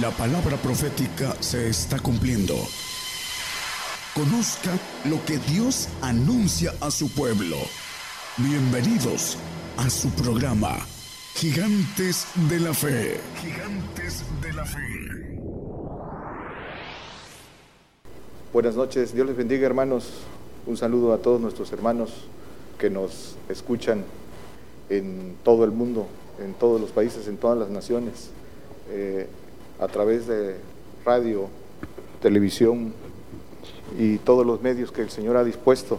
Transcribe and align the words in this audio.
La 0.00 0.10
palabra 0.10 0.56
profética 0.56 1.36
se 1.40 1.68
está 1.68 2.00
cumpliendo. 2.00 2.54
Conozca 4.12 4.72
lo 5.04 5.24
que 5.24 5.38
Dios 5.38 5.88
anuncia 6.02 6.72
a 6.80 6.90
su 6.90 7.08
pueblo. 7.10 7.56
Bienvenidos 8.38 9.38
a 9.76 9.88
su 9.88 10.08
programa, 10.10 10.78
Gigantes 11.34 12.26
de 12.48 12.58
la 12.58 12.74
Fe. 12.74 13.20
Gigantes 13.40 14.24
de 14.42 14.52
la 14.52 14.64
Fe. 14.64 15.38
Buenas 18.52 18.74
noches, 18.74 19.14
Dios 19.14 19.28
les 19.28 19.36
bendiga 19.36 19.64
hermanos. 19.64 20.10
Un 20.66 20.76
saludo 20.76 21.12
a 21.12 21.18
todos 21.18 21.40
nuestros 21.40 21.70
hermanos 21.72 22.10
que 22.78 22.90
nos 22.90 23.36
escuchan 23.48 24.02
en 24.88 25.36
todo 25.44 25.64
el 25.64 25.70
mundo, 25.70 26.08
en 26.42 26.54
todos 26.54 26.80
los 26.80 26.90
países, 26.90 27.28
en 27.28 27.36
todas 27.36 27.56
las 27.56 27.68
naciones. 27.68 28.30
Eh, 28.90 29.28
a 29.80 29.88
través 29.88 30.26
de 30.26 30.56
radio, 31.04 31.48
televisión 32.22 32.92
y 33.98 34.18
todos 34.18 34.46
los 34.46 34.62
medios 34.62 34.90
que 34.92 35.02
el 35.02 35.10
Señor 35.10 35.36
ha 35.36 35.44
dispuesto 35.44 35.98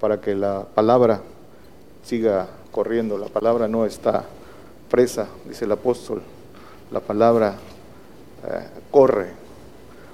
para 0.00 0.20
que 0.20 0.34
la 0.34 0.66
palabra 0.74 1.20
siga 2.04 2.48
corriendo. 2.72 3.18
La 3.18 3.28
palabra 3.28 3.68
no 3.68 3.84
está 3.86 4.24
presa, 4.90 5.28
dice 5.48 5.64
el 5.64 5.72
apóstol. 5.72 6.22
La 6.90 7.00
palabra 7.00 7.56
eh, 8.48 8.66
corre 8.90 9.28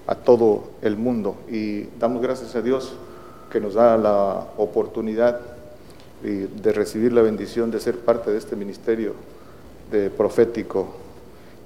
a 0.07 0.15
todo 0.15 0.65
el 0.83 0.97
mundo 0.97 1.37
y 1.49 1.83
damos 1.99 2.23
gracias 2.23 2.55
a 2.57 2.63
Dios 2.63 2.95
que 3.51 3.61
nos 3.61 3.75
da 3.75 3.97
la 3.97 4.49
oportunidad 4.57 5.41
de 6.23 6.73
recibir 6.73 7.13
la 7.13 7.21
bendición 7.21 7.73
de 7.73 7.81
ser 7.81 7.99
parte 7.99 8.31
de 8.31 8.39
este 8.39 8.55
ministerio 8.55 9.15
de 9.91 10.09
profético 10.09 11.02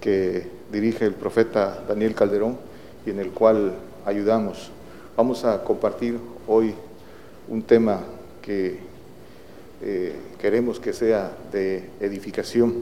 que 0.00 0.46
dirige 0.70 1.06
el 1.06 1.14
profeta 1.14 1.83
Daniel 1.89 2.14
Calderón 2.14 2.56
y 3.05 3.11
en 3.11 3.20
el 3.20 3.30
cual 3.30 3.75
ayudamos. 4.05 4.70
Vamos 5.16 5.44
a 5.44 5.62
compartir 5.62 6.19
hoy 6.47 6.75
un 7.48 7.62
tema 7.62 8.00
que 8.42 8.78
eh, 9.83 10.14
queremos 10.41 10.80
que 10.80 10.92
sea 10.92 11.33
de 11.52 11.91
edificación 12.00 12.74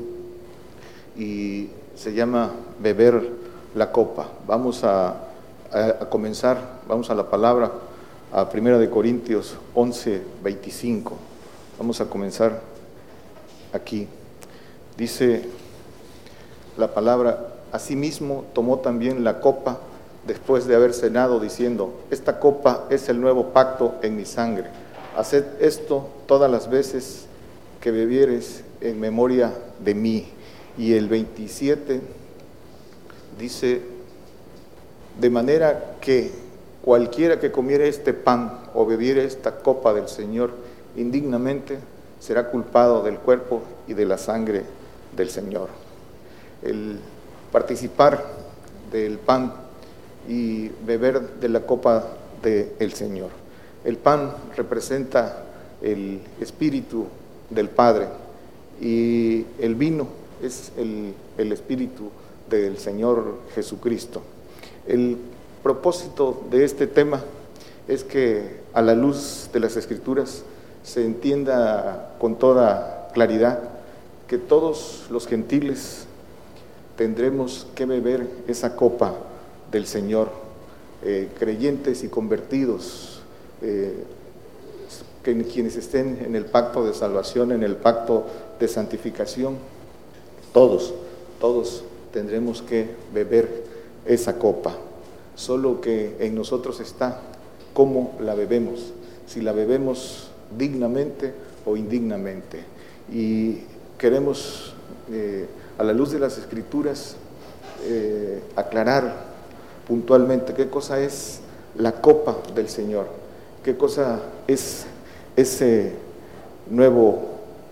y 1.17 1.69
se 1.97 2.13
llama 2.13 2.53
beber 2.81 3.29
la 3.75 3.91
copa. 3.91 4.29
Vamos 4.47 4.85
a, 4.85 5.29
comenzar, 6.09 6.81
vamos 6.87 7.11
a 7.11 7.15
la 7.15 7.29
palabra, 7.29 7.73
a 8.33 8.49
Primera 8.49 8.79
de 8.79 8.89
Corintios 8.89 9.57
11, 9.75 10.23
25. 10.43 11.17
Vamos 11.79 12.01
a 12.01 12.07
comenzar 12.07 12.61
aquí. 13.73 14.07
Dice 14.97 15.49
la 16.77 16.93
palabra, 16.95 17.55
Asimismo, 17.75 18.45
tomó 18.53 18.79
también 18.79 19.25
la 19.25 19.41
copa 19.41 19.81
después 20.29 20.67
de 20.67 20.77
haber 20.77 20.95
cenado, 20.95 21.41
diciendo, 21.41 21.93
esta 22.09 22.39
copa 22.39 22.85
es 22.89 23.09
el 23.09 23.21
nuevo 23.21 23.47
pacto 23.47 23.97
en 24.03 24.15
mi 24.15 24.25
sangre. 24.25 24.67
Haced 25.17 25.45
esto 25.61 26.09
todas 26.27 26.49
las 26.49 26.71
veces 26.71 27.27
que 27.81 27.91
bebieres 27.91 28.63
en 28.81 29.01
memoria 29.01 29.53
de 29.85 29.93
mí. 29.93 30.29
Y 30.79 30.95
el 30.95 31.09
27 31.09 32.01
dice, 33.41 33.83
de 35.21 35.31
manera 35.31 35.97
que 36.01 36.31
cualquiera 36.81 37.41
que 37.41 37.51
comiere 37.51 37.89
este 37.89 38.15
pan 38.15 38.61
o 38.73 38.87
bebiere 38.87 39.25
esta 39.25 39.57
copa 39.59 39.93
del 39.93 40.07
Señor 40.07 40.53
indignamente, 40.95 41.79
será 42.21 42.51
culpado 42.53 43.03
del 43.03 43.19
cuerpo 43.19 43.63
y 43.89 43.95
de 43.95 44.07
la 44.07 44.17
sangre 44.17 44.63
del 45.17 45.29
Señor. 45.29 45.84
El 46.65 46.99
participar 47.53 48.25
del 48.91 49.19
pan 49.19 49.53
y 50.29 50.69
beber 50.85 51.21
de 51.41 51.49
la 51.49 51.61
copa 51.61 52.05
del 52.43 52.93
Señor. 52.93 53.31
El 53.85 53.97
pan 53.97 54.35
representa 54.57 55.45
el 55.83 56.21
espíritu 56.41 57.07
del 57.51 57.69
Padre 57.69 58.09
y 58.81 59.45
el 59.61 59.75
vino 59.75 60.09
es 60.43 60.73
el, 60.77 61.15
el 61.39 61.53
espíritu 61.53 62.11
del 62.49 62.79
Señor 62.79 63.39
Jesucristo. 63.55 64.23
El 64.87 65.19
propósito 65.63 66.45
de 66.51 66.65
este 66.65 66.87
tema 66.87 67.23
es 67.89 68.05
que 68.05 68.61
a 68.73 68.83
la 68.83 68.95
luz 68.95 69.51
de 69.53 69.61
las 69.61 69.77
escrituras 69.77 70.43
se 70.83 71.05
entienda 71.05 72.15
con 72.19 72.37
toda 72.37 73.09
claridad 73.15 73.61
que 74.29 74.39
todos 74.39 75.07
los 75.11 75.27
gentiles 75.27 76.07
tendremos 76.97 77.67
que 77.75 77.87
beber 77.87 78.29
esa 78.47 78.77
copa 78.77 79.15
del 79.71 79.87
Señor, 79.87 80.31
eh, 81.03 81.29
creyentes 81.39 82.05
y 82.05 82.09
convertidos, 82.09 83.21
eh, 83.63 84.05
que, 85.23 85.43
quienes 85.45 85.77
estén 85.77 86.19
en 86.25 86.37
el 86.37 86.45
pacto 86.45 86.85
de 86.85 86.95
salvación, 86.95 87.53
en 87.53 87.63
el 87.63 87.77
pacto 87.77 88.27
de 88.61 88.69
santificación, 88.69 89.57
todos, 90.53 90.95
todos 91.41 91.83
tendremos 92.13 92.63
que 92.63 92.89
beber 93.13 93.65
esa 94.07 94.39
copa, 94.39 94.77
solo 95.35 95.81
que 95.81 96.17
en 96.21 96.35
nosotros 96.35 96.79
está 96.81 97.21
cómo 97.73 98.17
la 98.21 98.35
bebemos, 98.35 98.93
si 99.27 99.41
la 99.41 99.53
bebemos 99.53 100.29
dignamente 100.57 101.33
o 101.67 101.77
indignamente. 101.77 102.65
Y 103.13 103.63
queremos... 103.99 104.75
Eh, 105.11 105.47
a 105.77 105.85
la 105.85 105.93
luz 105.93 106.13
de 106.13 106.19
las 106.19 106.39
escrituras, 106.39 107.17
eh, 107.87 108.41
aclarar 108.57 109.13
puntualmente 109.87 110.55
qué 110.55 110.69
cosa 110.71 111.01
es 111.01 111.41
la 111.77 111.93
copa 111.93 112.37
del 112.55 112.69
Señor, 112.69 113.07
qué 113.63 113.77
cosa 113.77 114.21
es 114.47 114.87
ese 115.37 115.93
nuevo 116.71 117.23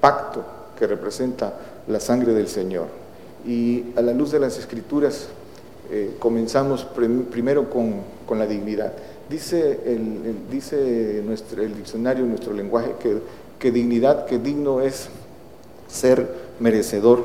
pacto 0.00 0.44
que 0.78 0.86
representa 0.86 1.54
la 1.88 2.00
sangre 2.00 2.34
del 2.34 2.48
Señor. 2.48 2.86
Y 3.46 3.84
a 3.96 4.02
la 4.02 4.12
luz 4.12 4.32
de 4.32 4.40
las 4.40 4.58
escrituras 4.58 5.28
eh, 5.90 6.16
comenzamos 6.18 6.84
primero 6.84 7.70
con, 7.70 8.12
la 8.36 8.46
dignidad. 8.46 8.92
Dice, 9.28 9.80
el, 9.86 10.50
dice 10.50 11.22
nuestro, 11.24 11.62
el 11.62 11.76
diccionario, 11.76 12.24
nuestro 12.24 12.52
lenguaje, 12.52 12.94
que, 13.00 13.18
que 13.58 13.70
dignidad, 13.70 14.26
que 14.26 14.38
digno 14.38 14.80
es 14.80 15.08
ser 15.86 16.41
merecedor 16.60 17.22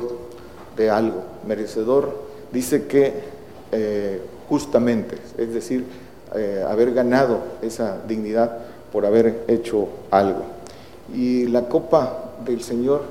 de 0.76 0.90
algo. 0.90 1.22
Merecedor 1.46 2.28
dice 2.52 2.86
que 2.86 3.12
eh, 3.72 4.22
justamente, 4.48 5.18
es 5.36 5.52
decir, 5.52 5.84
eh, 6.34 6.64
haber 6.66 6.94
ganado 6.94 7.40
esa 7.62 8.00
dignidad 8.06 8.58
por 8.92 9.04
haber 9.04 9.44
hecho 9.48 9.88
algo. 10.10 10.42
Y 11.14 11.46
la 11.46 11.68
copa 11.68 12.32
del 12.44 12.62
Señor, 12.62 13.02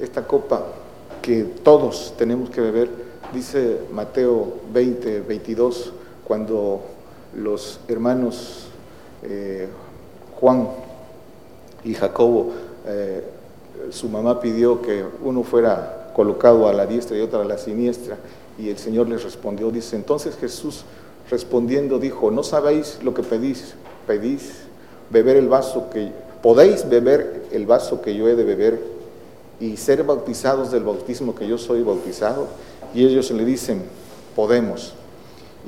esta 0.00 0.26
copa 0.26 0.64
que 1.20 1.44
todos 1.44 2.14
tenemos 2.16 2.50
que 2.50 2.60
beber, 2.60 2.88
dice 3.32 3.78
Mateo 3.92 4.54
20, 4.72 5.20
22, 5.20 5.92
cuando 6.24 6.80
los 7.36 7.80
hermanos 7.88 8.66
eh, 9.22 9.68
Juan 10.40 10.68
y 11.84 11.94
Jacobo, 11.94 12.52
su 13.90 14.08
mamá 14.08 14.40
pidió 14.40 14.82
que 14.82 15.04
uno 15.22 15.42
fuera 15.42 16.12
colocado 16.14 16.68
a 16.68 16.72
la 16.72 16.86
diestra 16.86 17.16
y 17.16 17.20
otra 17.20 17.42
a 17.42 17.44
la 17.44 17.58
siniestra. 17.58 18.16
Y 18.58 18.68
el 18.68 18.78
Señor 18.78 19.08
les 19.08 19.22
respondió, 19.22 19.70
dice, 19.70 19.96
entonces 19.96 20.36
Jesús 20.36 20.84
respondiendo 21.30 21.98
dijo, 21.98 22.30
no 22.30 22.42
sabéis 22.42 22.98
lo 23.02 23.14
que 23.14 23.22
pedís, 23.22 23.74
pedís 24.06 24.52
beber 25.10 25.36
el 25.36 25.48
vaso 25.48 25.88
que, 25.90 26.10
podéis 26.42 26.88
beber 26.88 27.46
el 27.52 27.66
vaso 27.66 28.02
que 28.02 28.14
yo 28.14 28.28
he 28.28 28.34
de 28.34 28.44
beber 28.44 28.80
y 29.60 29.76
ser 29.76 30.02
bautizados 30.02 30.72
del 30.72 30.82
bautismo 30.82 31.34
que 31.34 31.46
yo 31.46 31.56
soy 31.56 31.82
bautizado. 31.82 32.48
Y 32.94 33.06
ellos 33.06 33.30
le 33.30 33.44
dicen, 33.44 33.82
podemos. 34.34 34.94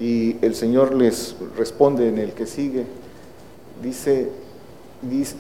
Y 0.01 0.37
el 0.45 0.55
Señor 0.55 0.95
les 0.95 1.37
responde 1.57 2.09
en 2.09 2.19
el 2.19 2.33
que 2.33 2.47
sigue, 2.47 2.85
dice, 3.83 4.29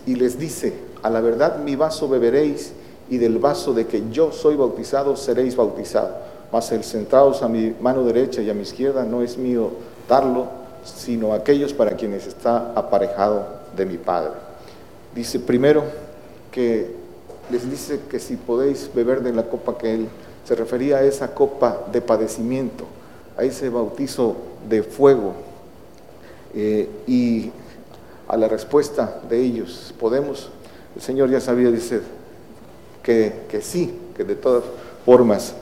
y 0.07 0.15
les 0.15 0.39
dice, 0.39 0.75
a 1.03 1.11
la 1.11 1.21
verdad 1.21 1.59
mi 1.59 1.77
vaso 1.77 2.09
beberéis 2.09 2.73
y 3.11 3.19
del 3.19 3.39
vaso 3.39 3.75
de 3.75 3.87
que 3.87 4.05
yo 4.11 4.33
soy 4.33 4.57
bautizado 4.57 5.17
seréis 5.17 5.57
bautizados. 5.57 6.13
Mas 6.53 6.71
el 6.73 6.85
sentados 6.85 7.43
a 7.43 7.49
mi 7.49 7.75
mano 7.81 8.05
derecha 8.05 8.41
y 8.41 8.49
a 8.49 8.55
mi 8.55 8.63
izquierda 8.63 9.05
no 9.05 9.23
es 9.23 9.37
mío 9.37 9.71
darlo, 10.09 10.47
sino 10.85 11.33
aquellos 11.33 11.73
para 11.73 11.97
quienes 11.97 12.27
está 12.27 12.73
aparejado 12.75 13.47
de 13.77 13.87
mi 13.87 13.97
Padre. 13.97 14.33
Dice 15.15 15.41
primero 15.41 15.83
que 16.51 16.95
les 17.51 17.69
dice 17.69 18.01
que 18.09 18.21
si 18.21 18.37
podéis 18.37 18.91
beber 18.95 19.23
de 19.23 19.33
la 19.33 19.45
copa 19.45 19.77
que 19.77 19.95
él 19.95 20.09
se 20.45 20.55
refería 20.55 20.99
a 20.99 21.03
esa 21.03 21.35
copa 21.35 21.87
de 21.93 22.01
padecimiento, 22.01 22.85
a 23.37 23.45
ese 23.45 23.69
bautizo 23.69 24.37
de 24.69 24.83
fuego 24.83 25.35
eh, 26.55 26.89
y 27.07 27.51
a 28.29 28.37
la 28.37 28.49
respuesta 28.49 29.21
de 29.29 29.41
ellos. 29.41 29.95
Podemos, 29.99 30.51
el 30.97 31.03
Señor 31.03 31.31
ya 31.31 31.41
sabía, 31.41 31.71
dice, 31.71 32.01
que, 33.03 33.61
sí, 33.61 33.99
que 34.17 34.25
de 34.25 34.35
todas 34.35 34.65
formas 35.05 35.55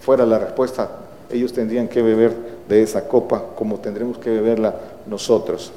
fuera 0.00 0.26
la 0.26 0.38
respuesta 0.38 0.90
ellos 1.30 1.52
tendrían 1.52 1.88
que 1.88 2.02
beber 2.02 2.32
de 2.68 2.82
esa 2.82 3.08
copa 3.08 3.42
como 3.56 3.80
tendremos 3.80 4.18
que 4.18 4.30
beberla 4.30 4.74
nosotros. 5.06 5.72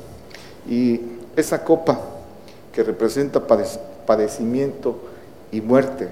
Y 0.69 1.01
esa 1.35 1.63
copa 1.63 1.99
que 2.73 2.83
representa 2.83 3.47
padecimiento 4.05 4.97
y 5.51 5.61
muerte, 5.61 6.09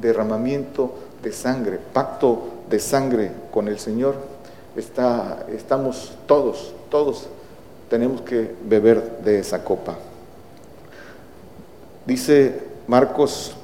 derramamiento 0.00 0.92
de 1.22 1.32
sangre, 1.32 1.78
pacto 1.92 2.44
de 2.70 2.80
sangre 2.80 3.30
con 3.50 3.68
el 3.68 3.78
Señor, 3.78 4.14
está, 4.76 5.46
estamos 5.52 6.12
todos, 6.26 6.72
todos 6.90 7.28
tenemos 7.88 8.20
que 8.22 8.54
beber 8.68 9.20
de 9.24 9.38
esa 9.38 9.64
copa. 9.64 9.96
Dice 12.06 12.60
Marcos 12.86 13.54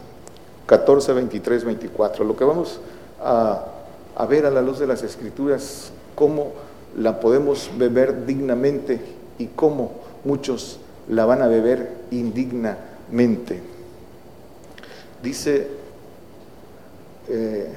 14, 0.67 1.13
23, 1.13 1.65
24. 1.65 2.25
Lo 2.25 2.37
que 2.37 2.45
vamos 2.45 2.81
a, 3.23 3.65
ver 4.29 4.47
a 4.47 4.51
la 4.51 4.63
luz 4.63 4.79
de 4.79 4.87
las 4.87 5.03
escrituras, 5.03 5.93
cómo 6.15 6.53
la 6.97 7.21
podemos 7.21 7.71
beber 7.77 8.27
dignamente 8.27 9.01
y 9.39 9.47
cómo 9.47 9.93
muchos 10.25 10.79
la 11.09 11.25
van 11.25 11.43
a 11.43 11.49
beber 11.49 11.91
indignamente. 12.11 13.61
Dice 15.23 15.69
eh, 17.29 17.73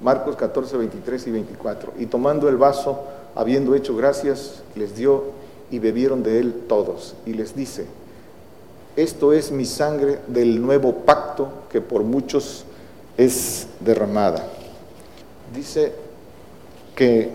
Marcos 0.00 0.36
14, 0.36 0.76
23 0.76 1.26
y 1.26 1.30
24, 1.30 1.92
y 1.98 2.06
tomando 2.06 2.48
el 2.48 2.56
vaso, 2.56 3.04
habiendo 3.34 3.74
hecho 3.74 3.96
gracias, 3.96 4.62
les 4.74 4.96
dio 4.96 5.41
y 5.72 5.78
bebieron 5.78 6.22
de 6.22 6.38
él 6.38 6.54
todos, 6.68 7.16
y 7.26 7.32
les 7.32 7.56
dice, 7.56 7.86
esto 8.94 9.32
es 9.32 9.50
mi 9.50 9.64
sangre 9.64 10.18
del 10.28 10.60
nuevo 10.60 10.96
pacto 10.96 11.48
que 11.70 11.80
por 11.80 12.02
muchos 12.02 12.66
es 13.16 13.66
derramada. 13.80 14.46
Dice 15.54 15.94
que 16.94 17.30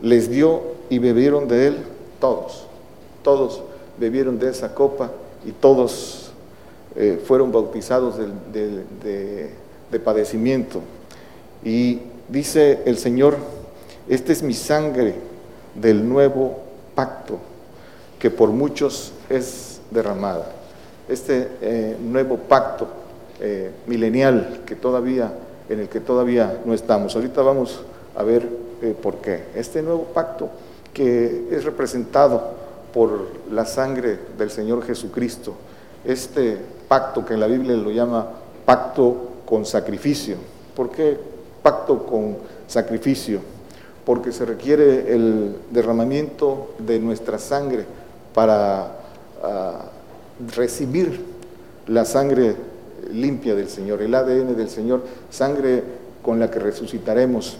les 0.00 0.30
dio 0.30 0.62
y 0.88 0.98
bebieron 0.98 1.46
de 1.48 1.66
él 1.66 1.76
todos, 2.18 2.66
todos 3.22 3.62
bebieron 3.98 4.38
de 4.38 4.48
esa 4.48 4.74
copa 4.74 5.12
y 5.44 5.52
todos 5.52 6.32
eh, 6.96 7.20
fueron 7.26 7.52
bautizados 7.52 8.16
de, 8.16 9.50
de 9.90 10.00
padecimiento. 10.00 10.80
Y 11.62 11.98
dice 12.26 12.80
el 12.86 12.96
Señor, 12.96 13.36
esta 14.08 14.32
es 14.32 14.42
mi 14.42 14.54
sangre 14.54 15.14
del 15.74 16.08
nuevo 16.08 16.69
pacto 17.00 17.38
que 18.18 18.30
por 18.30 18.50
muchos 18.50 19.12
es 19.30 19.80
derramada. 19.90 20.44
Este 21.08 21.48
eh, 21.62 21.96
nuevo 21.98 22.36
pacto 22.36 22.86
eh, 23.40 23.70
milenial 23.86 24.60
que 24.66 24.76
todavía, 24.76 25.32
en 25.70 25.80
el 25.80 25.88
que 25.88 26.00
todavía 26.00 26.60
no 26.66 26.74
estamos. 26.74 27.16
Ahorita 27.16 27.40
vamos 27.40 27.80
a 28.14 28.22
ver 28.22 28.46
eh, 28.82 28.94
por 29.00 29.16
qué. 29.16 29.44
Este 29.54 29.80
nuevo 29.80 30.04
pacto 30.12 30.50
que 30.92 31.48
es 31.50 31.64
representado 31.64 32.52
por 32.92 33.28
la 33.50 33.64
sangre 33.64 34.18
del 34.36 34.50
Señor 34.50 34.84
Jesucristo. 34.84 35.54
Este 36.04 36.58
pacto 36.86 37.24
que 37.24 37.32
en 37.32 37.40
la 37.40 37.46
Biblia 37.46 37.76
lo 37.76 37.90
llama 37.90 38.26
pacto 38.66 39.16
con 39.46 39.64
sacrificio. 39.64 40.36
¿Por 40.76 40.90
qué 40.90 41.18
pacto 41.62 42.04
con 42.04 42.36
sacrificio? 42.68 43.40
Porque 44.10 44.32
se 44.32 44.44
requiere 44.44 45.14
el 45.14 45.54
derramamiento 45.70 46.74
de 46.80 46.98
nuestra 46.98 47.38
sangre 47.38 47.84
para 48.34 48.90
recibir 50.52 51.24
la 51.86 52.04
sangre 52.04 52.56
limpia 53.12 53.54
del 53.54 53.68
Señor, 53.68 54.02
el 54.02 54.12
ADN 54.12 54.56
del 54.56 54.68
Señor, 54.68 55.04
sangre 55.30 55.84
con 56.22 56.40
la 56.40 56.50
que 56.50 56.58
resucitaremos 56.58 57.56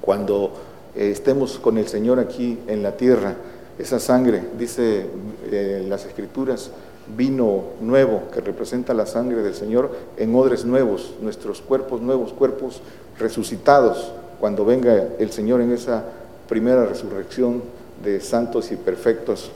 cuando 0.00 0.52
eh, 0.94 1.10
estemos 1.10 1.58
con 1.58 1.78
el 1.78 1.88
Señor 1.88 2.20
aquí 2.20 2.60
en 2.68 2.84
la 2.84 2.96
tierra. 2.96 3.34
Esa 3.76 3.98
sangre, 3.98 4.44
dice 4.56 5.06
eh, 5.50 5.84
las 5.88 6.06
Escrituras, 6.06 6.70
vino 7.16 7.64
nuevo 7.80 8.30
que 8.32 8.40
representa 8.40 8.94
la 8.94 9.06
sangre 9.06 9.42
del 9.42 9.56
Señor 9.56 9.90
en 10.16 10.32
odres 10.36 10.64
nuevos, 10.64 11.14
nuestros 11.20 11.60
cuerpos 11.60 12.02
nuevos, 12.02 12.32
cuerpos 12.32 12.82
resucitados, 13.18 14.12
cuando 14.40 14.64
venga 14.64 15.08
el 15.18 15.30
Señor 15.30 15.60
en 15.60 15.72
esa 15.72 16.04
primera 16.48 16.84
resurrección 16.84 17.62
de 18.02 18.20
santos 18.20 18.70
y 18.72 18.76
perfectos. 18.76 19.50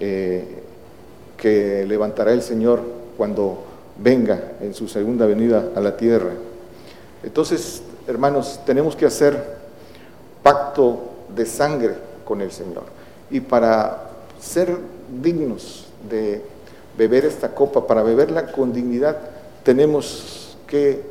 Eh, 0.00 0.62
que 1.36 1.84
levantará 1.86 2.32
el 2.32 2.40
Señor 2.40 2.80
cuando 3.18 3.64
venga 3.98 4.52
en 4.62 4.72
su 4.72 4.88
segunda 4.88 5.26
venida 5.26 5.72
a 5.74 5.80
la 5.80 5.94
tierra. 5.94 6.30
Entonces, 7.22 7.82
hermanos, 8.06 8.60
tenemos 8.64 8.96
que 8.96 9.06
hacer 9.06 9.58
pacto 10.42 11.00
de 11.34 11.44
sangre 11.46 11.94
con 12.24 12.40
el 12.40 12.50
Señor. 12.50 12.84
Y 13.30 13.40
para 13.40 14.10
ser 14.40 14.74
dignos 15.22 15.86
de 16.08 16.42
beber 16.96 17.24
esta 17.24 17.54
copa, 17.54 17.86
para 17.86 18.02
beberla 18.02 18.50
con 18.52 18.72
dignidad, 18.72 19.18
tenemos 19.64 20.56
que 20.66 21.02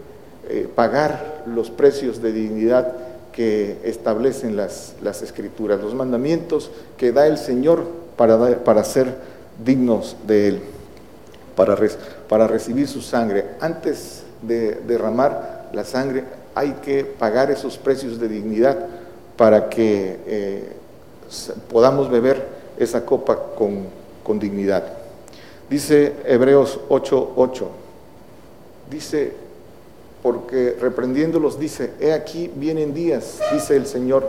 eh, 0.53 0.69
pagar 0.73 1.43
los 1.45 1.69
precios 1.69 2.21
de 2.21 2.31
dignidad 2.31 2.93
que 3.31 3.77
establecen 3.83 4.55
las, 4.55 4.95
las 5.01 5.21
escrituras, 5.21 5.81
los 5.81 5.95
mandamientos 5.95 6.71
que 6.97 7.11
da 7.11 7.27
el 7.27 7.37
Señor 7.37 7.85
para, 8.15 8.63
para 8.63 8.83
ser 8.83 9.15
dignos 9.63 10.15
de 10.27 10.47
Él 10.47 10.61
para, 11.55 11.77
para 12.27 12.47
recibir 12.47 12.87
su 12.87 13.01
sangre. 13.01 13.45
Antes 13.59 14.23
de 14.41 14.75
derramar 14.87 15.69
la 15.73 15.83
sangre 15.83 16.23
hay 16.55 16.73
que 16.83 17.03
pagar 17.03 17.49
esos 17.51 17.77
precios 17.77 18.19
de 18.19 18.27
dignidad 18.27 18.77
para 19.37 19.69
que 19.69 20.19
eh, 20.27 20.71
podamos 21.71 22.09
beber 22.09 22.45
esa 22.77 23.05
copa 23.05 23.37
con, 23.55 23.85
con 24.23 24.39
dignidad. 24.39 24.83
Dice 25.69 26.13
Hebreos 26.25 26.79
8:8, 26.89 27.65
dice, 28.91 29.33
porque 30.23 30.77
reprendiéndolos 30.79 31.59
dice, 31.59 31.93
he 31.99 32.13
aquí 32.13 32.49
vienen 32.55 32.93
días, 32.93 33.41
dice 33.51 33.75
el 33.75 33.85
Señor, 33.85 34.27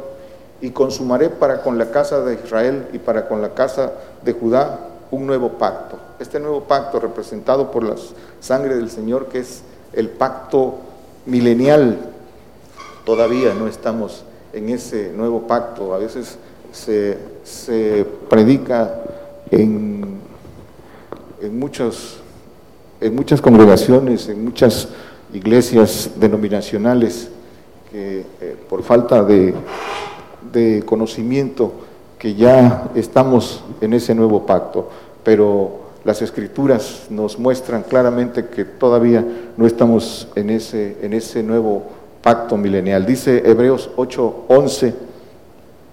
y 0.60 0.70
consumaré 0.70 1.30
para 1.30 1.62
con 1.62 1.78
la 1.78 1.92
casa 1.92 2.20
de 2.22 2.34
Israel 2.34 2.88
y 2.92 2.98
para 2.98 3.28
con 3.28 3.40
la 3.40 3.54
casa 3.54 3.92
de 4.24 4.32
Judá 4.32 4.80
un 5.12 5.24
nuevo 5.26 5.50
pacto. 5.50 5.96
Este 6.18 6.40
nuevo 6.40 6.62
pacto 6.62 6.98
representado 6.98 7.70
por 7.70 7.84
la 7.84 7.94
sangre 8.40 8.74
del 8.74 8.90
Señor, 8.90 9.26
que 9.26 9.38
es 9.38 9.62
el 9.92 10.08
pacto 10.08 10.74
milenial. 11.26 11.98
Todavía 13.04 13.54
no 13.54 13.68
estamos 13.68 14.24
en 14.52 14.70
ese 14.70 15.12
nuevo 15.12 15.42
pacto. 15.42 15.94
A 15.94 15.98
veces 15.98 16.38
se, 16.72 18.06
predica 18.28 18.96
en, 19.52 20.18
en, 21.40 21.58
muchos, 21.58 22.16
en 23.00 23.14
muchas 23.14 23.40
congregaciones, 23.40 24.28
en 24.28 24.44
muchas 24.44 24.88
iglesias 25.34 26.12
denominacionales, 26.16 27.28
que 27.90 28.24
eh, 28.40 28.56
por 28.68 28.82
falta 28.82 29.22
de, 29.22 29.54
de 30.52 30.82
conocimiento, 30.86 31.72
que 32.18 32.34
ya 32.34 32.90
estamos 32.94 33.62
en 33.82 33.92
ese 33.92 34.14
nuevo 34.14 34.46
pacto 34.46 34.88
pero 35.24 35.84
las 36.04 36.22
escrituras 36.22 37.06
nos 37.08 37.38
muestran 37.38 37.82
claramente 37.82 38.46
que 38.46 38.64
todavía 38.64 39.24
no 39.56 39.66
estamos 39.66 40.28
en 40.36 40.50
ese, 40.50 40.98
en 41.02 41.14
ese 41.14 41.42
nuevo 41.42 41.82
pacto 42.22 42.56
milenial. 42.56 43.06
Dice 43.06 43.42
Hebreos 43.44 43.90
8:11, 43.96 44.92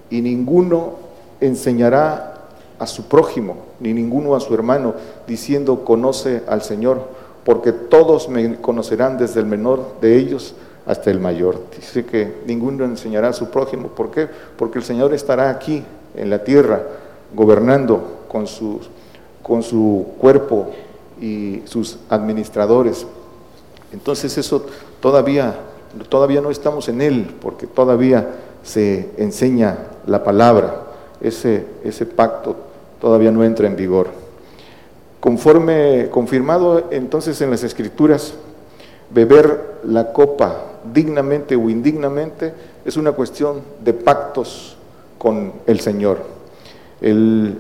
y 0.10 0.22
ninguno 0.22 0.96
enseñará 1.40 2.28
a 2.78 2.88
su 2.88 3.06
prójimo, 3.06 3.58
ni 3.80 3.94
ninguno 3.94 4.36
a 4.36 4.42
su 4.42 4.54
hermano, 4.54 4.96
diciendo, 5.28 5.86
conoce 5.86 6.44
al 6.48 6.62
Señor, 6.62 7.21
porque 7.46 7.72
todos 7.72 8.30
me 8.30 8.58
conocerán 8.58 9.18
desde 9.18 9.40
el 9.40 9.46
menor 9.46 9.96
de 10.02 10.18
ellos 10.18 10.56
hasta 10.86 11.12
el 11.12 11.20
mayor. 11.20 11.60
Dice 11.76 12.06
que 12.06 12.42
ninguno 12.46 12.86
enseñará 12.86 13.30
a 13.30 13.34
su 13.34 13.50
prójimo. 13.50 13.90
¿Por 13.90 14.12
qué? 14.12 14.28
Porque 14.58 14.80
el 14.80 14.84
Señor 14.84 15.14
estará 15.14 15.50
aquí 15.50 15.84
en 16.16 16.30
la 16.30 16.44
tierra, 16.44 16.82
gobernando 17.34 18.26
con 18.28 18.48
sus 18.48 18.90
con 19.42 19.64
su 19.64 20.08
cuerpo 20.18 20.68
y 21.20 21.62
sus 21.66 21.98
administradores. 22.10 23.06
Entonces 23.92 24.38
eso 24.38 24.66
todavía, 25.00 25.56
todavía 26.10 26.42
no 26.42 26.52
estamos 26.52 26.88
en 26.90 27.02
él, 27.02 27.36
porque 27.42 27.68
todavía 27.68 28.30
se 28.64 29.10
enseña 29.18 29.78
la 30.06 30.24
palabra. 30.24 30.84
Ese, 31.20 31.66
ese 31.84 32.06
pacto 32.06 32.56
todavía 33.00 33.32
no 33.32 33.44
entra 33.44 33.68
en 33.68 33.76
vigor. 33.76 34.08
Conforme, 35.22 36.10
confirmado 36.10 36.88
entonces 36.90 37.40
en 37.42 37.52
las 37.52 37.64
escrituras, 37.64 38.34
beber 39.12 39.80
la 39.86 40.12
copa 40.14 40.66
dignamente 40.92 41.56
o 41.56 41.70
indignamente 41.70 42.54
es 42.84 42.98
una 42.98 43.12
cuestión 43.12 43.62
de 43.84 43.94
pactos 43.94 44.78
con 45.20 45.54
el 45.68 45.80
Señor. 45.80 46.24
El, 47.02 47.60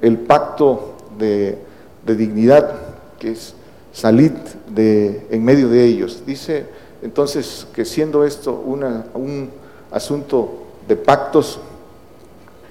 el 0.00 0.18
pacto 0.18 0.94
de, 1.18 1.58
dignidad, 2.06 2.76
que 3.18 3.32
es 3.32 3.54
salir 3.92 4.32
de, 4.68 5.26
en 5.30 5.44
medio 5.44 5.68
de 5.68 5.84
ellos. 5.84 6.22
Dice 6.24 6.66
entonces 7.02 7.66
que 7.74 7.84
siendo 7.84 8.24
esto 8.24 8.52
una, 8.64 9.06
un 9.14 9.50
asunto 9.90 10.66
de 10.86 10.94
pactos, 10.94 11.58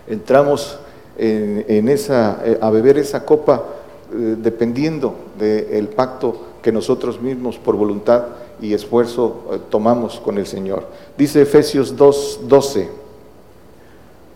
entramos 0.07 0.79
en, 1.17 1.89
esa, 1.89 2.41
eh, 2.45 2.57
a 2.61 2.69
beber 2.69 2.97
esa 2.97 3.25
copa 3.25 3.63
eh, 4.11 4.35
dependiendo 4.41 5.15
del 5.37 5.87
pacto 5.89 6.35
que 6.61 6.71
nosotros 6.71 7.21
mismos 7.21 7.57
por 7.57 7.75
voluntad 7.75 8.25
y 8.61 8.73
esfuerzo 8.73 9.45
eh, 9.51 9.59
tomamos 9.69 10.19
con 10.19 10.37
el 10.37 10.47
Señor. 10.47 10.87
Dice 11.17 11.41
Efesios 11.41 11.95
2, 11.95 12.41
12. 12.47 12.89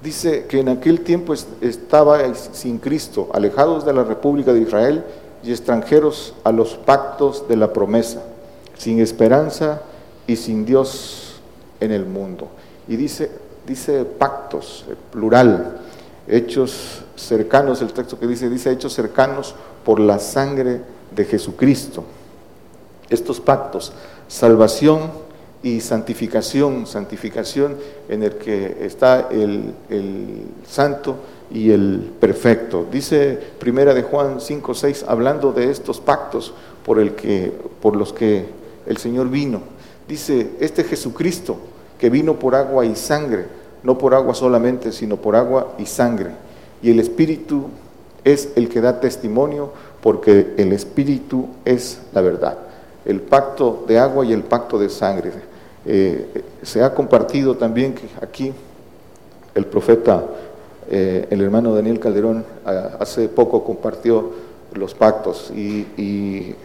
Dice 0.04 0.46
que 0.48 0.60
en 0.60 0.70
aquel 0.70 1.02
tiempo 1.02 1.34
estaba 1.62 2.34
sin 2.36 2.78
Cristo, 2.78 3.30
alejados 3.34 3.86
de 3.86 3.94
la 3.94 4.04
República 4.04 4.52
de 4.54 4.62
Israel 4.62 5.04
y 5.44 5.52
extranjeros 5.52 6.34
a 6.44 6.52
los 6.52 6.76
pactos 6.76 7.48
de 7.48 7.56
la 7.56 7.72
promesa, 7.72 8.22
sin 8.78 9.00
esperanza 9.00 9.82
y 10.28 10.36
sin 10.36 10.66
Dios 10.66 11.36
en 11.80 11.92
el 11.92 12.06
mundo. 12.06 12.50
Y 12.88 12.96
dice, 12.98 13.32
dice 13.66 14.04
pactos, 14.04 14.86
plural, 15.12 15.78
hechos 16.28 17.03
cercanos, 17.16 17.82
el 17.82 17.94
texto 17.94 18.20
que 18.20 18.28
dice, 18.28 18.50
dice 18.50 18.72
hechos 18.72 18.94
cercanos 18.94 19.56
por 19.86 20.00
la 20.00 20.20
sangre 20.20 20.82
de 21.16 21.26
Jesucristo. 21.26 22.04
Estos 23.10 23.40
pactos, 23.40 23.94
salvación 24.28 25.12
y 25.62 25.82
santificación, 25.82 26.88
santificación 26.88 27.78
en 28.10 28.24
el 28.24 28.36
que 28.36 28.78
está 28.82 29.28
el, 29.32 29.74
el 29.90 30.46
santo 30.68 31.18
y 31.52 31.72
el 31.72 32.12
perfecto. 32.20 32.86
Dice 32.92 33.40
Primera 33.60 33.94
de 33.94 34.04
Juan 34.04 34.42
5, 34.42 34.74
6, 34.74 35.06
hablando 35.08 35.52
de 35.52 35.70
estos 35.70 36.00
pactos 36.00 36.54
por, 36.86 37.00
el 37.00 37.16
que, 37.16 37.52
por 37.82 37.96
los 37.96 38.12
que 38.12 38.46
el 38.86 38.98
Señor 38.98 39.30
vino. 39.30 39.62
Dice, 40.08 40.52
este 40.60 40.84
Jesucristo 40.84 41.58
que 42.00 42.10
vino 42.10 42.38
por 42.38 42.56
agua 42.56 42.86
y 42.86 42.96
sangre, 42.96 43.46
no 43.84 43.98
por 43.98 44.14
agua 44.14 44.34
solamente, 44.34 44.92
sino 44.92 45.18
por 45.18 45.36
agua 45.36 45.76
y 45.78 45.86
sangre. 45.86 46.32
Y 46.84 46.92
el 46.92 47.00
Espíritu 47.00 47.70
es 48.24 48.50
el 48.56 48.70
que 48.70 48.82
da 48.82 49.00
testimonio 49.00 49.72
porque 50.02 50.54
el 50.58 50.74
Espíritu 50.74 51.48
es 51.66 52.02
la 52.14 52.22
verdad. 52.22 52.58
El 53.06 53.22
pacto 53.22 53.86
de 53.88 53.98
agua 53.98 54.26
y 54.26 54.34
el 54.34 54.44
pacto 54.44 54.78
de 54.78 54.90
sangre. 54.90 55.32
Eh, 55.86 56.44
se 56.62 56.84
ha 56.84 56.94
compartido 56.94 57.56
también 57.56 57.96
que 57.96 58.08
aquí 58.22 58.54
el 59.56 59.66
profeta, 59.66 60.24
eh, 60.90 61.28
el 61.30 61.42
hermano 61.42 61.74
Daniel 61.74 62.00
Calderón, 62.00 62.46
hace 63.00 63.30
poco 63.30 63.64
compartió 63.64 64.32
los 64.74 64.94
pactos 64.94 65.52
y 65.56 66.56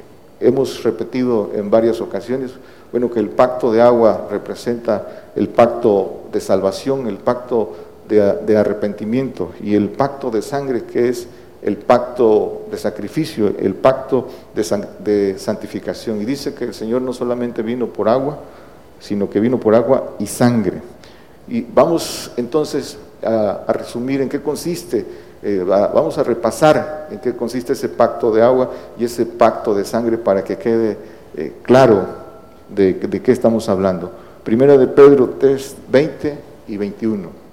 hemos 0.41 0.83
repetido 0.83 1.51
en 1.55 1.71
varias 1.71 2.01
ocasiones 2.01 2.53
bueno, 2.91 3.11
que 3.11 3.21
el 3.21 3.29
pacto 3.29 3.71
de 3.73 3.83
agua 3.83 4.29
representa 4.31 5.31
el 5.37 5.49
pacto 5.49 6.23
de 6.33 6.41
salvación, 6.41 7.07
el 7.07 7.19
pacto 7.19 7.75
de, 8.09 8.57
arrepentimiento 8.57 9.53
y 9.63 9.75
el 9.75 9.91
pacto 9.91 10.31
de 10.31 10.43
sangre 10.43 10.85
que 10.85 11.09
es 11.09 11.29
el 11.61 11.77
pacto 11.77 12.67
de 12.71 12.79
sacrificio, 12.79 13.53
el 13.59 13.75
pacto 13.75 14.29
de, 14.55 15.37
santificación. 15.39 16.23
Y 16.23 16.25
dice 16.25 16.55
que 16.55 16.65
el 16.65 16.75
Señor 16.75 17.03
no 17.03 17.13
solamente 17.13 17.63
vino 17.63 17.89
por 17.89 18.09
agua, 18.09 18.39
sino 19.01 19.29
que 19.29 19.41
vino 19.41 19.59
por 19.59 19.75
agua 19.75 20.15
y 20.19 20.27
sangre. 20.27 20.81
Y 21.49 21.63
vamos 21.63 22.31
entonces 22.37 22.99
a, 23.23 23.65
resumir 23.73 24.21
en 24.21 24.29
qué 24.29 24.41
consiste, 24.41 25.05
eh, 25.43 25.65
vamos 25.67 26.17
a 26.19 26.23
repasar 26.23 27.09
en 27.11 27.19
qué 27.19 27.35
consiste 27.35 27.73
ese 27.73 27.89
pacto 27.89 28.31
de 28.31 28.43
agua 28.43 28.71
y 28.99 29.05
ese 29.05 29.27
pacto 29.27 29.75
de 29.75 29.85
sangre 29.85 30.19
para 30.19 30.43
que 30.45 30.57
quede 30.57 30.97
eh, 31.37 31.55
claro 31.63 32.07
de, 32.69 32.99
qué 33.23 33.33
estamos 33.33 33.69
hablando. 33.69 34.11
Primera 34.45 34.77
de 34.77 34.87
Pedro 34.87 35.37
3, 35.39 35.77
20 35.91 36.39
y 36.69 36.77
21. 36.77 37.48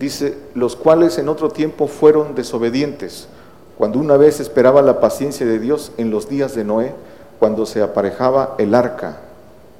Dice, 0.00 0.38
los 0.54 0.76
cuales 0.76 1.18
en 1.18 1.28
otro 1.28 1.50
tiempo 1.50 1.86
fueron 1.86 2.34
desobedientes, 2.34 3.28
cuando 3.76 3.98
una 3.98 4.16
vez 4.16 4.40
esperaba 4.40 4.80
la 4.80 4.98
paciencia 4.98 5.44
de 5.44 5.58
Dios 5.58 5.92
en 5.98 6.10
los 6.10 6.26
días 6.26 6.54
de 6.54 6.64
Noé, 6.64 6.94
cuando 7.38 7.66
se 7.66 7.82
aparejaba 7.82 8.54
el 8.56 8.74
arca, 8.74 9.18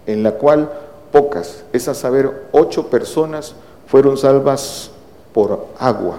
en 0.06 0.22
la 0.22 0.32
cual 0.32 0.70
pocas, 1.10 1.64
es 1.72 1.88
a 1.88 1.94
saber, 1.94 2.48
ocho 2.52 2.88
personas 2.88 3.54
fueron 3.86 4.18
salvas 4.18 4.90
por 5.32 5.68
agua. 5.78 6.18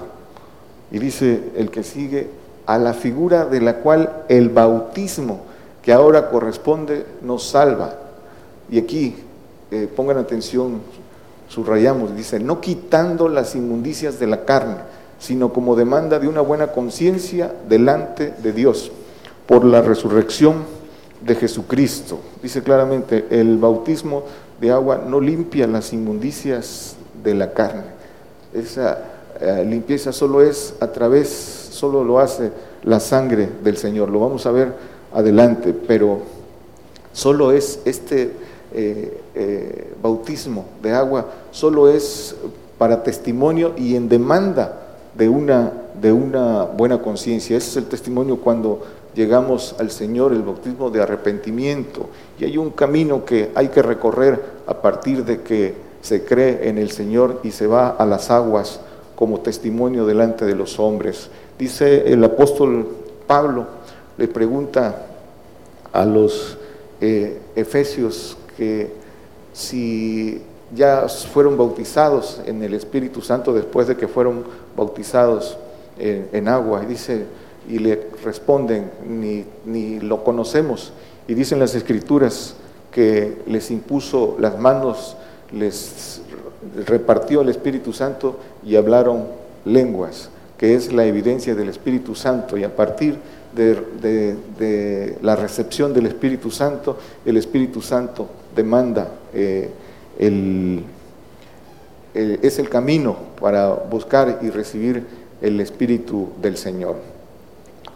Y 0.91 0.97
dice 0.97 1.51
el 1.55 1.69
que 1.69 1.83
sigue, 1.83 2.29
a 2.65 2.79
la 2.79 2.95
figura 2.95 3.45
de 3.45 3.61
la 3.61 3.77
cual 3.77 4.23
el 4.29 4.49
bautismo 4.49 5.41
que 5.83 5.93
ahora 5.93 6.29
corresponde 6.29 7.05
nos 7.21 7.43
salva 7.43 7.95
y 8.71 8.79
aquí, 8.79 9.15
eh, 9.69 9.87
pongan 9.95 10.17
atención, 10.17 10.81
subrayamos, 11.51 12.15
dice, 12.15 12.39
no 12.39 12.61
quitando 12.61 13.27
las 13.27 13.55
inmundicias 13.55 14.19
de 14.19 14.27
la 14.27 14.45
carne, 14.45 14.77
sino 15.19 15.51
como 15.51 15.75
demanda 15.75 16.17
de 16.17 16.29
una 16.29 16.39
buena 16.39 16.67
conciencia 16.67 17.53
delante 17.67 18.33
de 18.41 18.53
Dios, 18.53 18.89
por 19.47 19.65
la 19.65 19.81
resurrección 19.81 20.63
de 21.19 21.35
Jesucristo. 21.35 22.19
Dice 22.41 22.63
claramente, 22.63 23.25
el 23.31 23.57
bautismo 23.57 24.23
de 24.61 24.71
agua 24.71 25.03
no 25.05 25.19
limpia 25.19 25.67
las 25.67 25.91
inmundicias 25.91 26.95
de 27.21 27.35
la 27.35 27.51
carne. 27.51 27.83
Esa 28.53 28.99
eh, 29.41 29.65
limpieza 29.67 30.13
solo 30.13 30.41
es 30.41 30.75
a 30.79 30.87
través, 30.87 31.27
solo 31.27 32.05
lo 32.05 32.19
hace 32.19 32.51
la 32.83 33.01
sangre 33.01 33.49
del 33.61 33.75
Señor. 33.75 34.09
Lo 34.09 34.21
vamos 34.21 34.45
a 34.45 34.51
ver 34.51 34.73
adelante, 35.13 35.73
pero 35.73 36.19
solo 37.11 37.51
es 37.51 37.81
este 37.83 38.31
eh, 38.73 39.21
eh, 39.35 39.93
bautismo 40.01 40.63
de 40.81 40.93
agua 40.93 41.25
solo 41.51 41.89
es 41.89 42.35
para 42.77 43.03
testimonio 43.03 43.73
y 43.77 43.95
en 43.95 44.09
demanda 44.09 44.77
de 45.15 45.29
una, 45.29 45.71
de 46.01 46.11
una 46.11 46.63
buena 46.63 47.01
conciencia. 47.01 47.57
Ese 47.57 47.69
es 47.69 47.77
el 47.77 47.85
testimonio 47.85 48.37
cuando 48.37 48.81
llegamos 49.13 49.75
al 49.79 49.91
Señor, 49.91 50.33
el 50.33 50.41
bautismo 50.41 50.89
de 50.89 51.01
arrepentimiento. 51.01 52.09
Y 52.39 52.45
hay 52.45 52.57
un 52.57 52.71
camino 52.71 53.25
que 53.25 53.51
hay 53.55 53.67
que 53.67 53.81
recorrer 53.81 54.41
a 54.65 54.81
partir 54.81 55.25
de 55.25 55.41
que 55.41 55.75
se 56.01 56.23
cree 56.23 56.67
en 56.69 56.77
el 56.77 56.91
Señor 56.91 57.41
y 57.43 57.51
se 57.51 57.67
va 57.67 57.89
a 57.89 58.05
las 58.05 58.31
aguas 58.31 58.79
como 59.15 59.41
testimonio 59.41 60.05
delante 60.05 60.45
de 60.45 60.55
los 60.55 60.79
hombres. 60.79 61.29
Dice 61.59 62.11
el 62.11 62.23
apóstol 62.23 62.87
Pablo, 63.27 63.67
le 64.17 64.27
pregunta 64.27 65.05
a 65.93 66.05
los 66.05 66.57
eh, 66.99 67.39
efesios 67.55 68.37
que 68.57 68.91
si 69.53 70.41
ya 70.75 71.07
fueron 71.07 71.57
bautizados 71.57 72.41
en 72.45 72.63
el 72.63 72.73
Espíritu 72.73 73.21
Santo 73.21 73.53
después 73.53 73.87
de 73.87 73.97
que 73.97 74.07
fueron 74.07 74.43
bautizados 74.75 75.57
en, 75.97 76.47
agua, 76.47 76.81
y 76.83 76.87
dice, 76.87 77.25
y 77.69 77.77
le 77.77 78.07
responden, 78.23 78.89
ni, 79.07 79.45
ni 79.65 79.99
lo 79.99 80.23
conocemos, 80.23 80.93
y 81.27 81.33
dicen 81.33 81.59
las 81.59 81.75
escrituras 81.75 82.55
que 82.91 83.41
les 83.45 83.69
impuso 83.69 84.35
las 84.39 84.57
manos, 84.57 85.15
les 85.51 86.21
repartió 86.87 87.41
el 87.41 87.49
Espíritu 87.49 87.93
Santo 87.93 88.37
y 88.65 88.75
hablaron 88.75 89.25
lenguas, 89.65 90.29
que 90.57 90.75
es 90.75 90.91
la 90.91 91.05
evidencia 91.05 91.53
del 91.53 91.69
Espíritu 91.69 92.15
Santo, 92.15 92.57
y 92.57 92.63
a 92.63 92.75
partir 92.75 93.17
de, 93.53 93.75
de 94.57 95.17
la 95.21 95.35
recepción 95.35 95.93
del 95.93 96.07
Espíritu 96.07 96.49
Santo, 96.49 96.97
el 97.25 97.37
Espíritu 97.37 97.81
Santo 97.81 98.27
demanda, 98.55 99.09
eh, 99.33 99.69
el, 100.19 100.83
es 102.13 102.59
el 102.59 102.69
camino 102.69 103.15
para 103.39 103.69
buscar 103.69 104.39
y 104.41 104.49
recibir 104.49 105.05
el 105.41 105.59
Espíritu 105.59 106.29
del 106.41 106.57
Señor. 106.57 106.95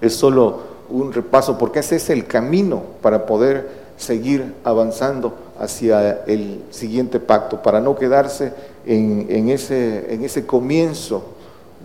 Es 0.02 0.16
solo 0.16 0.76
un 0.90 1.14
repaso, 1.14 1.58
porque 1.58 1.80
ese 1.80 1.96
es 1.98 2.10
el 2.10 2.26
camino 2.26 2.84
para 3.02 3.26
poder 3.26 3.86
seguir 3.98 4.54
avanzando 4.64 5.34
hacia 5.60 6.24
el 6.26 6.62
siguiente 6.70 7.20
pacto, 7.20 7.62
para 7.62 7.80
no 7.80 7.96
quedarse 7.96 8.54
en, 8.86 9.50
ese, 9.50 10.14
en 10.14 10.24
ese 10.24 10.46
comienzo 10.46 11.24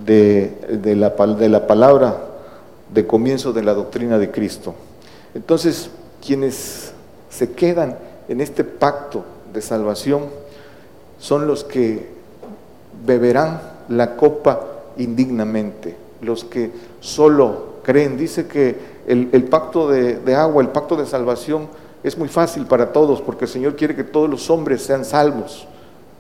de, 0.04 0.52
de 0.82 0.96
la 0.96 1.66
palabra, 1.66 2.16
de 2.92 3.06
comienzo 3.06 3.52
de 3.52 3.62
la 3.62 3.74
doctrina 3.74 4.18
de 4.18 4.30
Cristo. 4.30 4.74
Entonces, 5.34 5.90
quienes 6.24 6.92
se 7.30 7.52
quedan 7.52 7.96
en 8.28 8.40
este 8.40 8.64
pacto 8.64 9.24
de 9.52 9.62
salvación 9.62 10.24
son 11.18 11.46
los 11.46 11.64
que 11.64 12.08
beberán 13.04 13.60
la 13.88 14.16
copa 14.16 14.60
indignamente, 14.96 15.96
los 16.22 16.44
que 16.44 16.70
solo 17.00 17.80
creen. 17.82 18.16
Dice 18.16 18.46
que 18.46 18.76
el, 19.06 19.44
pacto 19.44 19.88
de, 19.88 20.16
de, 20.18 20.34
agua, 20.34 20.62
el 20.62 20.68
pacto 20.68 20.96
de 20.96 21.06
salvación 21.06 21.68
es 22.02 22.16
muy 22.16 22.28
fácil 22.28 22.66
para 22.66 22.92
todos 22.92 23.20
porque 23.20 23.44
el 23.44 23.50
Señor 23.50 23.76
quiere 23.76 23.94
que 23.94 24.04
todos 24.04 24.28
los 24.28 24.48
hombres 24.50 24.82
sean 24.82 25.04
salvos. 25.04 25.66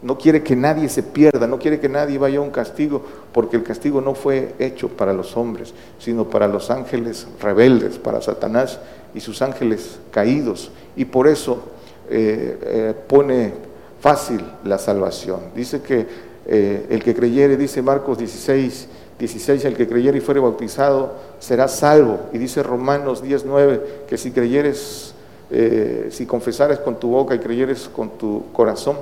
No 0.02 0.16
quiere 0.16 0.42
que 0.42 0.56
nadie 0.56 0.88
se 0.88 1.02
pierda, 1.02 1.46
no 1.46 1.58
quiere 1.58 1.78
que 1.78 1.88
nadie 1.88 2.16
vaya 2.16 2.38
a 2.38 2.42
un 2.42 2.50
castigo, 2.50 3.02
porque 3.32 3.56
el 3.56 3.62
castigo 3.62 4.00
no 4.00 4.14
fue 4.14 4.54
hecho 4.58 4.88
para 4.88 5.12
los 5.12 5.36
hombres, 5.36 5.74
sino 5.98 6.24
para 6.24 6.48
los 6.48 6.70
ángeles 6.70 7.26
rebeldes, 7.38 7.98
para 7.98 8.22
Satanás 8.22 8.78
y 9.14 9.20
sus 9.20 9.42
ángeles 9.42 9.98
caídos. 10.10 10.70
Y 10.96 11.04
por 11.04 11.28
eso 11.28 11.64
eh, 12.12 12.58
eh, 12.62 12.94
pone 13.06 13.52
fácil 14.00 14.44
la 14.64 14.78
salvación. 14.78 15.40
Dice 15.54 15.80
que 15.80 16.06
eh, 16.46 16.86
el 16.90 17.04
que 17.04 17.14
creyere, 17.14 17.56
dice 17.56 17.82
Marcos 17.82 18.18
16, 18.18 18.88
16, 19.18 19.64
el 19.64 19.76
que 19.76 19.86
creyere 19.86 20.18
y 20.18 20.20
fuere 20.20 20.40
bautizado 20.40 21.14
será 21.38 21.68
salvo. 21.68 22.18
Y 22.32 22.38
dice 22.38 22.64
Romanos 22.64 23.22
19, 23.22 24.04
que 24.08 24.18
si 24.18 24.32
creyeres, 24.32 25.14
si 26.10 26.26
confesares 26.26 26.78
con 26.78 26.98
tu 26.98 27.10
boca 27.10 27.34
y 27.34 27.38
creyeres 27.38 27.88
con 27.88 28.10
tu 28.18 28.44
corazón, 28.52 28.96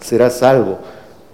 serás 0.00 0.38
salvo. 0.38 0.78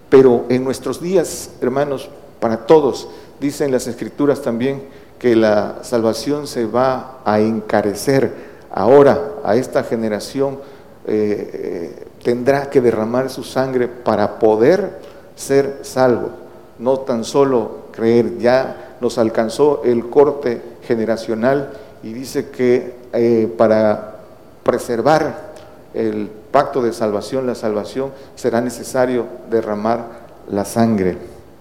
Pero 0.08 0.44
en 0.48 0.62
nuestros 0.62 1.00
días, 1.00 1.50
hermanos, 1.60 2.08
para 2.40 2.66
todos, 2.66 3.08
dicen 3.40 3.72
las 3.72 3.86
escrituras 3.86 4.42
también 4.42 4.82
que 5.18 5.34
la 5.34 5.78
salvación 5.82 6.46
se 6.46 6.66
va 6.66 7.20
a 7.24 7.40
encarecer. 7.40 8.54
Ahora, 8.70 9.32
a 9.44 9.56
esta 9.56 9.82
generación 9.82 10.58
eh, 11.06 11.50
eh, 11.52 12.06
tendrá 12.22 12.70
que 12.70 12.80
derramar 12.80 13.28
su 13.28 13.44
sangre 13.44 13.88
para 13.88 14.38
poder 14.38 15.00
ser 15.36 15.80
salvo. 15.82 16.30
No 16.78 17.00
tan 17.00 17.24
solo 17.24 17.88
creer, 17.92 18.38
ya 18.38 18.96
nos 19.00 19.18
alcanzó 19.18 19.82
el 19.84 20.08
corte 20.08 20.62
generacional 20.86 21.70
y 22.02 22.12
dice 22.12 22.48
que 22.50 22.94
eh, 23.12 23.52
para 23.56 24.16
preservar 24.62 25.52
el 25.92 26.28
pacto 26.50 26.82
de 26.82 26.92
salvación, 26.92 27.46
la 27.46 27.54
salvación, 27.54 28.10
será 28.34 28.60
necesario 28.60 29.26
derramar 29.50 30.24
la 30.50 30.64
sangre. 30.64 31.16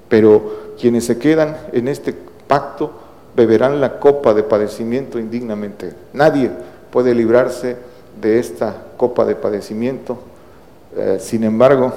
Pero 0.07 0.73
quienes 0.79 1.05
se 1.05 1.17
quedan 1.17 1.57
en 1.71 1.87
este 1.87 2.15
pacto 2.47 2.91
beberán 3.35 3.81
la 3.81 3.99
copa 3.99 4.33
de 4.33 4.43
padecimiento 4.43 5.19
indignamente. 5.19 5.93
Nadie 6.13 6.49
puede 6.91 7.13
librarse 7.13 7.77
de 8.21 8.39
esta 8.39 8.75
copa 8.97 9.25
de 9.25 9.35
padecimiento. 9.35 10.17
Eh, 10.95 11.17
sin 11.19 11.43
embargo, 11.43 11.93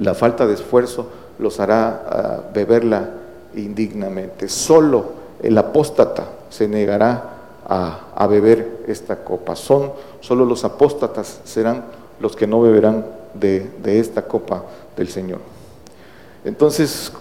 la 0.00 0.14
falta 0.14 0.46
de 0.46 0.54
esfuerzo 0.54 1.08
los 1.38 1.60
hará 1.60 2.02
ah, 2.08 2.40
beberla 2.52 3.10
indignamente. 3.54 4.48
Solo 4.48 5.12
el 5.42 5.56
apóstata 5.58 6.24
se 6.50 6.68
negará 6.68 7.32
a, 7.68 8.26
beber 8.28 8.84
esta 8.86 9.24
copa. 9.24 9.56
Son 9.56 9.92
solo 10.20 10.44
los 10.44 10.64
apóstatas 10.64 11.40
serán 11.44 11.84
los 12.20 12.36
que 12.36 12.46
no 12.46 12.60
beberán 12.60 13.04
de, 13.34 13.70
esta 13.84 14.22
copa 14.22 14.64
del 14.96 15.08
Señor. 15.08 15.40
Entonces, 16.44 17.12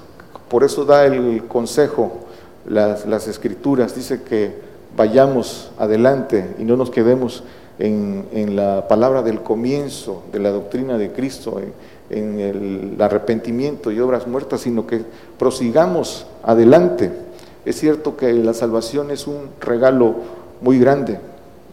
por 0.47 0.63
eso 0.63 0.85
da 0.85 1.05
el 1.05 1.45
consejo 1.47 2.19
las, 2.67 3.05
las, 3.05 3.27
escrituras, 3.27 3.95
dice 3.95 4.21
que 4.21 4.53
vayamos 4.95 5.71
adelante 5.77 6.55
y 6.59 6.63
no 6.63 6.77
nos 6.77 6.89
quedemos 6.89 7.43
en, 7.79 8.25
en 8.31 8.55
la 8.55 8.87
palabra 8.87 9.21
del 9.21 9.41
comienzo 9.41 10.23
de 10.31 10.39
la 10.39 10.51
doctrina 10.51 10.97
de 10.97 11.11
Cristo, 11.11 11.59
en, 11.59 12.39
el 12.39 13.01
arrepentimiento 13.01 13.91
y 13.91 13.99
obras 13.99 14.27
muertas, 14.27 14.61
sino 14.61 14.85
que 14.85 15.01
prosigamos 15.37 16.25
adelante. 16.43 17.11
Es 17.65 17.79
cierto 17.79 18.15
que 18.15 18.31
la 18.33 18.53
salvación 18.53 19.09
es 19.09 19.27
un 19.27 19.49
regalo 19.59 20.15
muy 20.61 20.77
grande, 20.77 21.19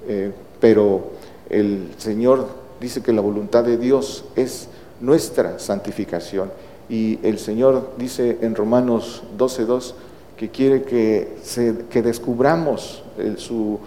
eh, 0.09 0.33
pero 0.59 1.11
el 1.51 1.91
Señor 1.99 2.47
dice 2.81 3.03
que 3.03 3.13
la 3.13 3.21
voluntad 3.21 3.63
de 3.65 3.77
Dios 3.77 4.25
es 4.35 4.69
nuestra 5.01 5.59
santificación. 5.59 6.51
Y 6.89 7.19
el 7.23 7.39
Señor 7.39 7.91
dice 7.99 8.39
en 8.41 8.55
Romanos 8.55 9.23
12.2 9.39 9.95
que 10.37 10.49
quiere 10.49 10.83
que, 10.83 11.37
se, 11.43 11.85
que 11.91 12.03
descubramos 12.03 13.02
su, 13.37 13.79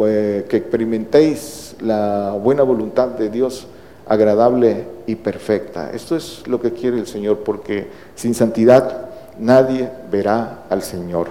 eh, 0.00 0.46
que 0.48 0.56
experimentéis 0.56 1.76
la 1.80 2.32
buena 2.32 2.62
voluntad 2.62 3.08
de 3.08 3.30
Dios 3.30 3.66
agradable 4.06 4.84
y 5.06 5.16
perfecta. 5.16 5.90
Esto 5.92 6.16
es 6.16 6.46
lo 6.46 6.60
que 6.60 6.72
quiere 6.72 6.98
el 6.98 7.06
Señor, 7.06 7.38
porque 7.40 7.88
sin 8.14 8.34
santidad 8.34 9.10
nadie 9.38 9.90
verá 10.10 10.64
al 10.70 10.82
Señor. 10.82 11.28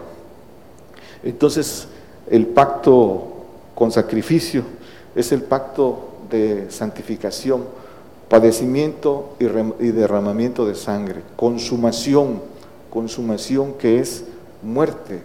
Entonces, 1.23 1.87
el 2.29 2.47
pacto 2.47 3.45
con 3.73 3.91
sacrificio 3.91 4.63
es 5.15 5.31
el 5.31 5.41
pacto 5.41 6.09
de 6.29 6.69
santificación, 6.69 7.63
padecimiento 8.29 9.35
y 9.39 9.87
derramamiento 9.87 10.65
de 10.65 10.75
sangre, 10.75 11.21
consumación, 11.35 12.41
consumación 12.89 13.73
que 13.73 13.99
es 13.99 14.25
muerte. 14.61 15.21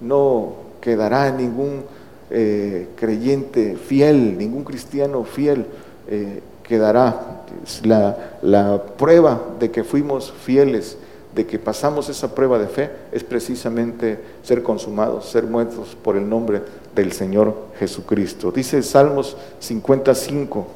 No 0.00 0.63
quedará 0.84 1.30
ningún 1.30 1.82
eh, 2.30 2.88
creyente 2.94 3.74
fiel, 3.74 4.36
ningún 4.36 4.64
cristiano 4.64 5.24
fiel 5.24 5.64
eh, 6.06 6.42
quedará. 6.62 7.40
La, 7.84 8.36
la 8.42 8.82
prueba 8.82 9.40
de 9.58 9.70
que 9.70 9.82
fuimos 9.82 10.30
fieles, 10.30 10.98
de 11.34 11.46
que 11.46 11.58
pasamos 11.58 12.10
esa 12.10 12.34
prueba 12.34 12.58
de 12.58 12.66
fe, 12.66 12.90
es 13.12 13.24
precisamente 13.24 14.18
ser 14.42 14.62
consumados, 14.62 15.30
ser 15.30 15.44
muertos 15.44 15.96
por 16.02 16.16
el 16.16 16.28
nombre 16.28 16.60
del 16.94 17.12
Señor 17.12 17.54
Jesucristo. 17.78 18.52
Dice 18.52 18.82
Salmos 18.82 19.38
55, 19.60 20.66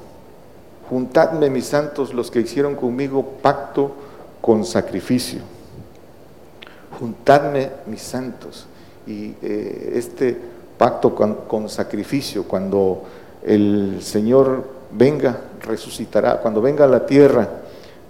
juntadme 0.89 1.51
mis 1.51 1.67
santos 1.67 2.15
los 2.15 2.31
que 2.31 2.41
hicieron 2.41 2.77
conmigo 2.77 3.23
pacto 3.43 3.93
con 4.41 4.65
sacrificio. 4.65 5.41
Juntadme 6.99 7.71
mis 7.87 8.01
santos. 8.01 8.67
Y 9.09 9.35
eh, 9.43 9.93
este 9.95 10.37
pacto 10.77 11.15
con, 11.15 11.69
sacrificio, 11.71 12.45
cuando 12.45 13.05
el 13.43 14.01
Señor 14.03 14.65
venga, 14.93 15.41
resucitará, 15.63 16.41
cuando 16.41 16.61
venga 16.61 16.85
a 16.85 16.89
la 16.89 17.07
tierra, 17.07 17.49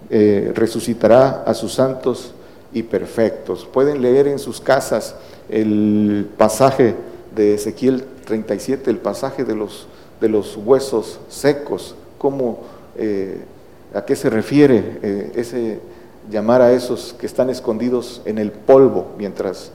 eh, 0.09 0.51
resucitará 0.53 1.43
a 1.45 1.53
sus 1.53 1.73
santos 1.73 2.33
y 2.73 2.83
perfectos. 2.83 3.65
Pueden 3.65 4.01
leer 4.01 4.27
en 4.27 4.39
sus 4.39 4.59
casas 4.59 5.15
el 5.47 6.27
pasaje 6.37 6.95
de 7.33 7.53
Ezequiel 7.53 8.03
37, 8.25 8.89
el 8.89 8.97
pasaje 8.97 9.45
de 9.45 9.55
los, 9.55 9.87
de 10.19 10.27
los 10.27 10.57
huesos 10.57 11.21
secos, 11.29 11.95
cómo, 12.17 12.59
eh, 12.97 13.39
a 13.93 14.03
qué 14.03 14.17
se 14.17 14.29
refiere 14.29 15.31
ese 15.33 15.79
llamar 16.29 16.61
a 16.61 16.73
esos 16.73 17.15
que 17.17 17.25
están 17.25 17.49
escondidos 17.49 18.21
en 18.25 18.37
el 18.37 18.51
polvo 18.51 19.07
mientras 19.17 19.71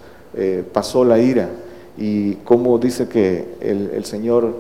pasó 0.73 1.05
la 1.05 1.19
ira 1.19 1.49
y 1.97 2.35
cómo 2.37 2.79
dice 2.79 3.09
que 3.09 3.57
el, 3.61 4.05
Señor 4.05 4.55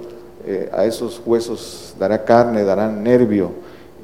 eh, 0.46 0.70
a 0.72 0.84
esos 0.84 1.20
huesos 1.24 1.94
dará 1.98 2.24
carne, 2.24 2.64
darán 2.64 3.02
nervio 3.02 3.50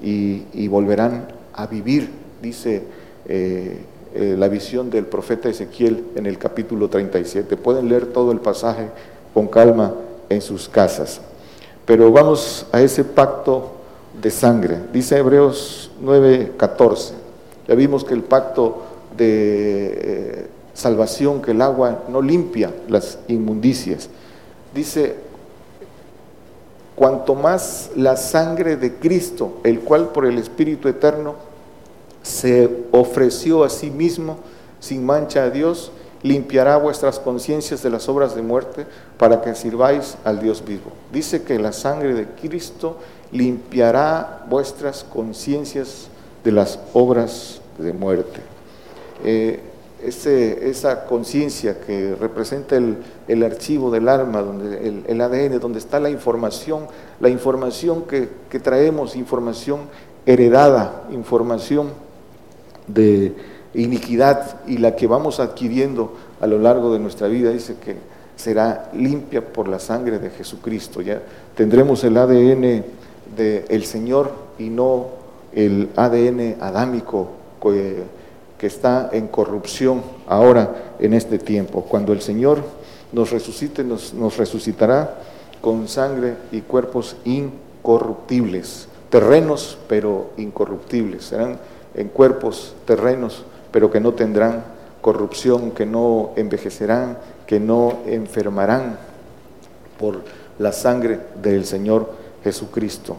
y, 0.03 0.67
volverán 0.69 1.29
a 1.53 1.67
vivir, 1.67 2.11
dice 2.43 2.83
eh, 3.27 3.79
eh, 4.15 4.35
la 4.39 4.49
visión 4.49 4.91
del 4.91 5.07
profeta 5.07 5.49
Ezequiel 5.49 6.05
en 6.17 6.27
el 6.27 6.39
capítulo 6.39 6.89
37. 6.89 7.57
Pueden 7.57 7.89
leer 7.89 8.07
todo 8.07 8.33
el 8.33 8.41
pasaje 8.41 8.89
con 9.33 9.47
calma 9.47 9.95
en 10.29 10.41
sus 10.41 10.69
casas. 10.69 11.21
Pero 11.87 12.11
vamos 12.11 12.67
a 12.73 12.81
ese 12.81 13.05
pacto 13.05 13.73
de 14.21 14.31
sangre. 14.31 14.79
Dice 14.93 15.19
Hebreos 15.19 15.91
9:14. 16.03 17.13
Ya 17.69 17.75
vimos 17.75 18.05
que 18.05 18.15
el 18.15 18.23
pacto 18.23 18.83
de 19.17 20.49
salvación, 20.81 21.43
que 21.43 21.51
el 21.51 21.63
agua 21.63 22.05
no 22.09 22.23
limpia 22.23 22.75
las 22.89 23.19
inmundicias. 23.29 24.09
Dice, 24.75 25.17
cuanto 26.97 27.35
más 27.35 27.91
la 27.97 28.17
sangre 28.17 28.77
de 28.77 28.95
Cristo, 28.95 29.59
el 29.63 29.81
cual 29.81 30.09
por 30.09 30.27
el 30.27 30.39
Espíritu 30.39 30.89
Eterno 30.89 31.35
se 32.23 32.85
ofreció 32.93 33.65
a 33.65 33.69
sí 33.69 33.91
mismo 33.91 34.39
sin 34.81 35.05
mancha 35.05 35.45
a 35.45 35.51
Dios, 35.51 35.93
limpiará 36.23 36.77
vuestras 36.77 37.19
conciencias 37.19 37.83
de 37.83 37.91
las 37.91 38.09
obras 38.09 38.35
de 38.35 38.43
muerte 38.43 38.87
para 39.19 39.41
que 39.41 39.55
sirváis 39.55 40.17
al 40.25 40.41
Dios 40.41 40.65
vivo. 40.65 40.93
Dice 41.13 41.43
que 41.43 41.59
la 41.59 41.73
sangre 41.73 42.15
de 42.15 42.27
Cristo 42.27 42.97
limpiará 43.33 44.45
vuestras 44.49 45.05
conciencias 45.05 46.09
de 46.45 46.53
las 46.53 46.79
obras 46.93 47.61
de 47.79 47.93
muerte. 47.93 48.41
Eh, 49.25 49.70
esa 50.03 51.05
conciencia 51.05 51.81
que 51.81 52.15
representa 52.15 52.77
el, 52.77 53.43
archivo 53.43 53.91
del 53.91 54.09
alma, 54.09 54.43
donde 54.43 55.05
el, 55.07 55.21
ADN, 55.21 55.61
donde 55.61 55.79
está 55.79 56.01
la 56.01 56.11
información, 56.11 56.87
la 57.21 57.29
información 57.29 58.05
que, 58.05 58.29
traemos, 58.61 59.17
información 59.17 59.81
heredada, 60.27 61.05
información 61.13 61.89
de 62.87 63.35
iniquidad 63.75 64.61
y 64.67 64.79
la 64.79 64.97
que 64.97 65.07
vamos 65.07 65.41
adquiriendo 65.41 66.15
a 66.41 66.47
lo 66.47 66.59
largo 66.59 66.93
de 66.93 66.99
nuestra 66.99 67.29
vida, 67.29 67.51
dice 67.51 67.77
que 67.85 67.97
será 68.37 68.91
limpia 68.95 69.53
por 69.53 69.69
la 69.69 69.79
sangre 69.79 70.19
de 70.19 70.31
Jesucristo. 70.31 71.03
Ya 71.03 71.23
tendremos 71.55 72.03
el 72.05 72.17
ADN 72.17 72.85
del 73.37 73.85
Señor 73.85 74.33
y 74.59 74.71
no 74.71 75.09
el 75.53 75.89
ADN 75.97 76.57
adámico 76.61 77.31
que 77.63 78.20
está 78.67 79.11
en 79.13 79.29
corrupción 79.29 80.03
ahora 80.27 80.95
en 80.99 81.15
este 81.15 81.39
tiempo. 81.39 81.83
Cuando 81.83 82.13
el 82.13 82.21
Señor 82.21 82.63
nos 83.13 83.31
resucite, 83.31 83.85
nos, 83.85 84.37
resucitará 84.37 85.17
con 85.61 85.89
sangre 85.89 86.37
y 86.53 86.61
cuerpos 86.63 87.17
incorruptibles. 87.25 88.89
terrenos 89.11 89.77
pero 89.89 90.31
incorruptibles, 90.37 91.25
serán 91.25 91.59
en 91.95 92.09
cuerpos 92.09 92.75
terrenos 92.85 93.45
pero 93.71 93.91
que 93.91 94.01
no 94.01 94.15
tendrán 94.15 94.65
corrupción, 95.01 95.71
que 95.71 95.87
no 95.87 96.31
envejecerán, 96.37 97.19
que 97.47 97.61
no 97.61 97.99
enfermarán 98.07 98.99
por 99.99 100.23
la 100.59 100.73
sangre 100.73 101.21
del 101.41 101.65
Señor 101.65 102.11
Jesucristo. 102.45 103.17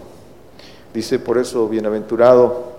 Dice 0.94 1.20
por 1.20 1.38
eso, 1.38 1.68
bienaventurado 1.68 2.71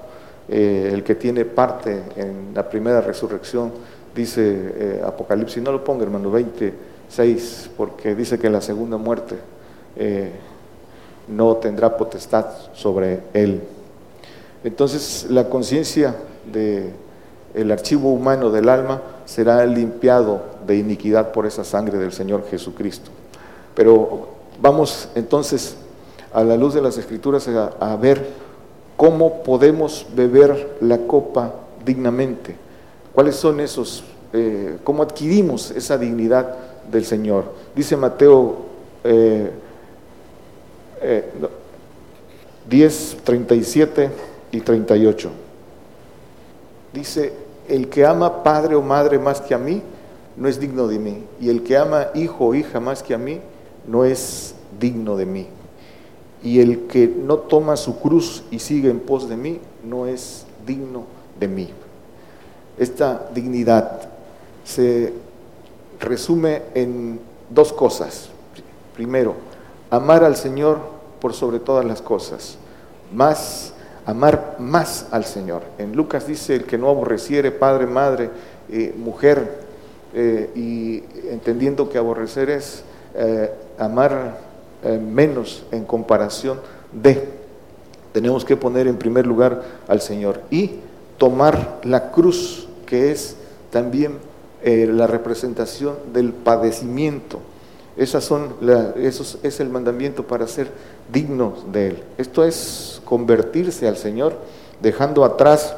eh, 0.49 0.91
el 0.93 1.03
que 1.05 1.15
tiene 1.15 1.45
parte 1.45 2.03
en 2.17 2.53
la 2.55 2.69
primera 2.69 3.01
resurrección, 3.01 3.73
dice 4.15 4.43
eh, 4.45 5.03
Apocalipsis, 5.05 5.63
no 5.63 5.73
lo 5.73 5.85
ponga 5.85 6.05
hermano 6.05 6.31
26, 6.31 7.71
porque 7.77 8.15
dice 8.15 8.39
que 8.39 8.51
la 8.51 8.61
segunda 8.61 8.97
muerte 8.97 9.37
eh, 9.97 10.31
no 11.29 11.57
tendrá 11.57 11.97
potestad 11.97 12.47
sobre 12.73 13.21
él. 13.33 13.63
Entonces 14.65 15.27
la 15.31 15.49
conciencia 15.49 16.15
de 16.53 16.93
el 17.55 17.71
archivo 17.71 18.13
humano 18.13 18.51
del 18.51 18.69
alma 18.69 19.03
será 19.27 19.65
limpiado 19.67 20.43
de 20.67 20.77
iniquidad 20.77 21.33
por 21.33 21.47
esa 21.47 21.65
sangre 21.65 21.99
del 21.99 22.13
Señor 22.13 22.45
Jesucristo. 22.51 23.11
Pero 23.75 24.29
vamos 24.61 25.09
entonces 25.15 25.77
a 26.33 26.43
la 26.43 26.57
luz 26.57 26.75
de 26.75 26.81
las 26.81 26.97
escrituras 26.97 27.49
a, 27.49 27.97
ver 27.97 28.27
cómo 29.03 29.43
podemos 29.43 30.07
beber 30.15 30.77
la 30.81 30.97
copa 30.97 31.53
dignamente. 31.85 32.55
¿Cuáles 33.13 33.35
son 33.35 33.59
esos, 33.59 34.05
eh, 34.33 34.79
cómo 34.85 35.03
adquirimos 35.03 35.73
esa 35.73 35.99
dignidad 35.99 36.57
del 36.89 37.05
Señor? 37.05 37.47
Dice 37.75 37.97
Mateo 37.97 38.59
10, 39.03 39.51
eh, 41.03 41.25
37 43.25 44.05
eh, 44.05 44.11
y 44.53 44.61
38. 44.61 45.31
Dice, 46.93 47.33
el 47.67 47.89
que 47.89 48.07
ama 48.07 48.45
padre 48.45 48.77
o 48.77 48.83
madre 48.83 49.19
más 49.19 49.41
que 49.41 49.53
a 49.53 49.59
mí, 49.59 49.83
no 50.37 50.47
es 50.47 50.61
digno 50.61 50.87
de 50.87 51.01
mí. 51.01 51.25
Y 51.41 51.49
el 51.49 51.65
que 51.65 51.77
ama 51.77 52.07
hijo 52.15 52.47
o 52.47 52.55
hija 52.55 52.79
más 52.79 53.03
que 53.03 53.15
a 53.15 53.19
mí, 53.19 53.41
no 53.85 54.05
es 54.05 54.55
digno 54.79 55.17
de 55.17 55.27
mí. 55.27 55.49
Y 56.43 56.61
el 56.61 56.87
que 56.87 57.07
no 57.07 57.39
toma 57.39 57.77
su 57.77 57.99
cruz 58.01 58.43
y 58.51 58.59
sigue 58.59 58.91
en 58.91 59.01
pos 59.01 59.29
de 59.29 59.37
mí, 59.37 59.61
no 59.85 60.07
es 60.07 60.45
digno 60.67 61.05
de 61.39 61.49
mí. 61.49 61.71
Esta 62.79 63.29
dignidad 63.33 64.09
se 64.65 65.13
resume 66.01 66.63
en 66.75 67.21
dos 67.51 67.73
cosas. 67.73 68.29
Primero, 68.95 69.35
amar 69.91 70.25
al 70.25 70.37
Señor 70.37 70.79
por 71.21 71.33
sobre 71.35 71.61
todas 71.61 71.85
las 71.85 72.03
cosas. 72.03 72.57
Más 73.13 73.73
amar 74.07 74.57
más 74.59 75.07
al 75.11 75.25
Señor. 75.25 75.63
En 75.79 75.95
Lucas 75.95 76.27
dice, 76.27 76.57
el 76.57 76.65
que 76.65 76.79
no 76.79 76.89
aborreciere 76.89 77.51
padre, 77.51 77.87
madre, 77.87 78.31
eh, 78.71 78.95
mujer, 78.97 79.63
eh, 80.15 80.51
y 80.55 81.05
entendiendo 81.31 81.89
que 81.89 81.99
aborrecer 81.99 82.51
es 82.51 82.83
eh, 83.15 83.51
amar 83.79 84.39
menos 84.85 85.65
en 85.71 85.85
comparación 85.85 86.59
de, 86.93 87.29
tenemos 88.13 88.45
que 88.45 88.57
poner 88.57 88.87
en 88.87 88.97
primer 88.97 89.27
lugar 89.27 89.63
al 89.89 90.01
Señor 90.01 90.41
y 90.51 90.73
tomar 91.19 91.81
la 91.85 92.11
cruz, 92.11 92.69
que 92.87 93.13
es 93.13 93.37
también 93.71 94.19
la 94.65 95.07
representación 95.07 95.95
del 96.13 96.33
padecimiento. 96.33 97.41
Esas 97.97 98.25
son 98.25 98.55
esos 98.97 99.39
es 99.43 99.61
el 99.61 99.69
mandamiento 99.69 100.27
para 100.27 100.47
ser 100.47 100.69
dignos 101.13 101.73
de 101.73 101.89
Él. 101.89 102.03
Esto 102.19 102.45
es 102.45 103.01
convertirse 103.05 103.87
al 103.87 103.97
Señor, 103.97 104.35
dejando 104.81 105.25
atrás, 105.25 105.75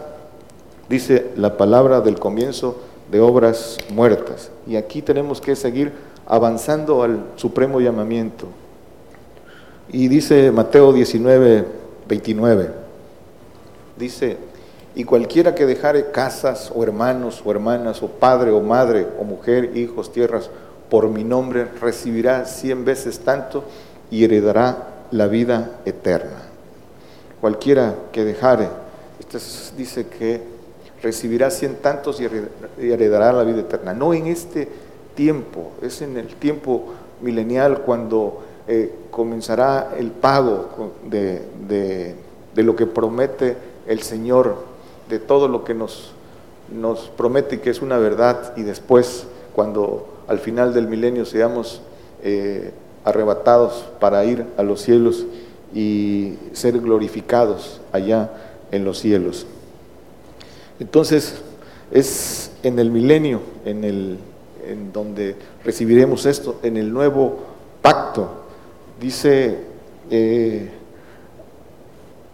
dice 0.89 1.31
la 1.37 1.57
palabra 1.57 2.01
del 2.01 2.19
comienzo, 2.19 2.77
de 3.11 3.21
obras 3.21 3.79
muertas. 3.91 4.51
Y 4.67 4.77
aquí 4.77 5.03
tenemos 5.03 5.41
que 5.41 5.57
seguir 5.57 5.93
avanzando 6.27 7.03
al 7.03 7.25
supremo 7.37 7.81
llamamiento. 7.81 8.47
Y 9.91 10.09
dice 10.09 10.51
Mateo 10.51 10.93
19, 10.93 11.65
29, 12.09 12.71
dice, 13.97 14.37
y 14.95 15.05
cualquiera 15.05 15.55
que 15.55 15.67
dejare 15.67 16.11
casas 16.11 16.73
o 16.75 16.83
hermanos 16.83 17.43
o 17.45 17.51
hermanas 17.51 18.03
o 18.03 18.09
padre 18.09 18.51
o 18.51 18.61
madre 18.61 19.07
o 19.19 19.25
mujer, 19.25 19.77
hijos, 19.77 20.13
tierras, 20.13 20.51
por 20.89 21.09
mi 21.09 21.25
nombre, 21.25 21.67
recibirá 21.81 22.45
cien 22.45 22.85
veces 22.85 23.21
tanto 23.21 23.65
y 24.11 24.25
heredará 24.25 25.07
la 25.11 25.27
vida 25.27 25.81
eterna 25.85 26.55
cualquiera 27.45 27.95
que 28.11 28.25
dejare, 28.25 28.71
este 29.21 29.37
dice 29.77 30.07
que 30.07 30.41
recibirá 31.03 31.51
cien 31.51 31.75
tantos 31.75 32.19
y 32.19 32.25
heredará 32.91 33.35
la 33.35 33.45
vida 33.45 33.61
eterna. 33.61 33.93
No 33.93 34.15
en 34.15 34.29
este 34.29 34.67
tiempo, 35.15 35.73
es 35.83 36.01
en 36.01 36.17
el 36.17 36.37
tiempo 36.37 36.95
milenial 37.21 37.83
cuando 37.83 38.43
eh, 38.67 38.95
comenzará 39.11 39.95
el 39.99 40.11
pago 40.11 40.93
de, 41.05 42.15
lo 42.55 42.77
que 42.77 42.87
promete 42.87 43.57
el 43.87 44.03
Señor, 44.03 44.57
de 45.09 45.19
todo 45.19 45.49
lo 45.49 45.65
que 45.65 45.75
nos, 45.75 46.13
nos 46.73 47.11
promete 47.11 47.61
que 47.61 47.71
es 47.71 47.83
una 47.83 47.99
verdad 47.99 48.55
y 48.57 48.63
después 48.63 49.27
cuando 49.55 50.09
al 50.27 50.39
final 50.39 50.73
del 50.73 50.89
milenio 50.89 51.25
seamos 51.25 51.83
eh, 52.23 52.73
arrebatados 53.05 53.85
para 54.01 54.25
ir 54.25 54.47
a 54.57 54.63
los 54.63 54.81
cielos 54.81 55.27
y 55.75 56.35
ser 56.53 56.79
glorificados 56.81 57.81
allá 57.93 58.31
en 58.71 58.85
los 58.85 58.99
cielos. 58.99 59.47
Entonces, 60.81 61.43
es 61.91 62.51
en 62.63 62.79
el 62.79 62.91
milenio, 62.91 63.41
en, 63.65 63.85
el, 63.85 64.19
en 64.67 64.93
donde 64.93 65.37
recibiremos 65.65 66.27
esto, 66.27 66.59
en 66.63 66.77
el 66.77 66.93
nuevo 66.93 67.39
pacto. 67.83 68.44
Dice, 69.05 69.59
eh, 70.11 70.71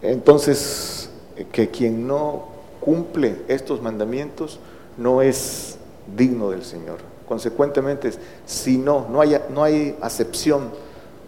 entonces, 0.01 1.09
que 1.51 1.69
quien 1.69 2.07
no 2.07 2.45
cumple 2.79 3.41
estos 3.49 3.81
mandamientos 3.81 4.57
no 4.97 5.21
es 5.21 5.75
digno 6.15 6.51
del 6.51 6.63
Señor. 6.63 6.99
Consecuentemente, 7.27 8.11
si 8.45 8.77
no, 8.77 9.05
no 9.09 9.19
hay, 9.19 9.37
no 9.53 9.63
hay 9.63 9.97
acepción 9.99 10.69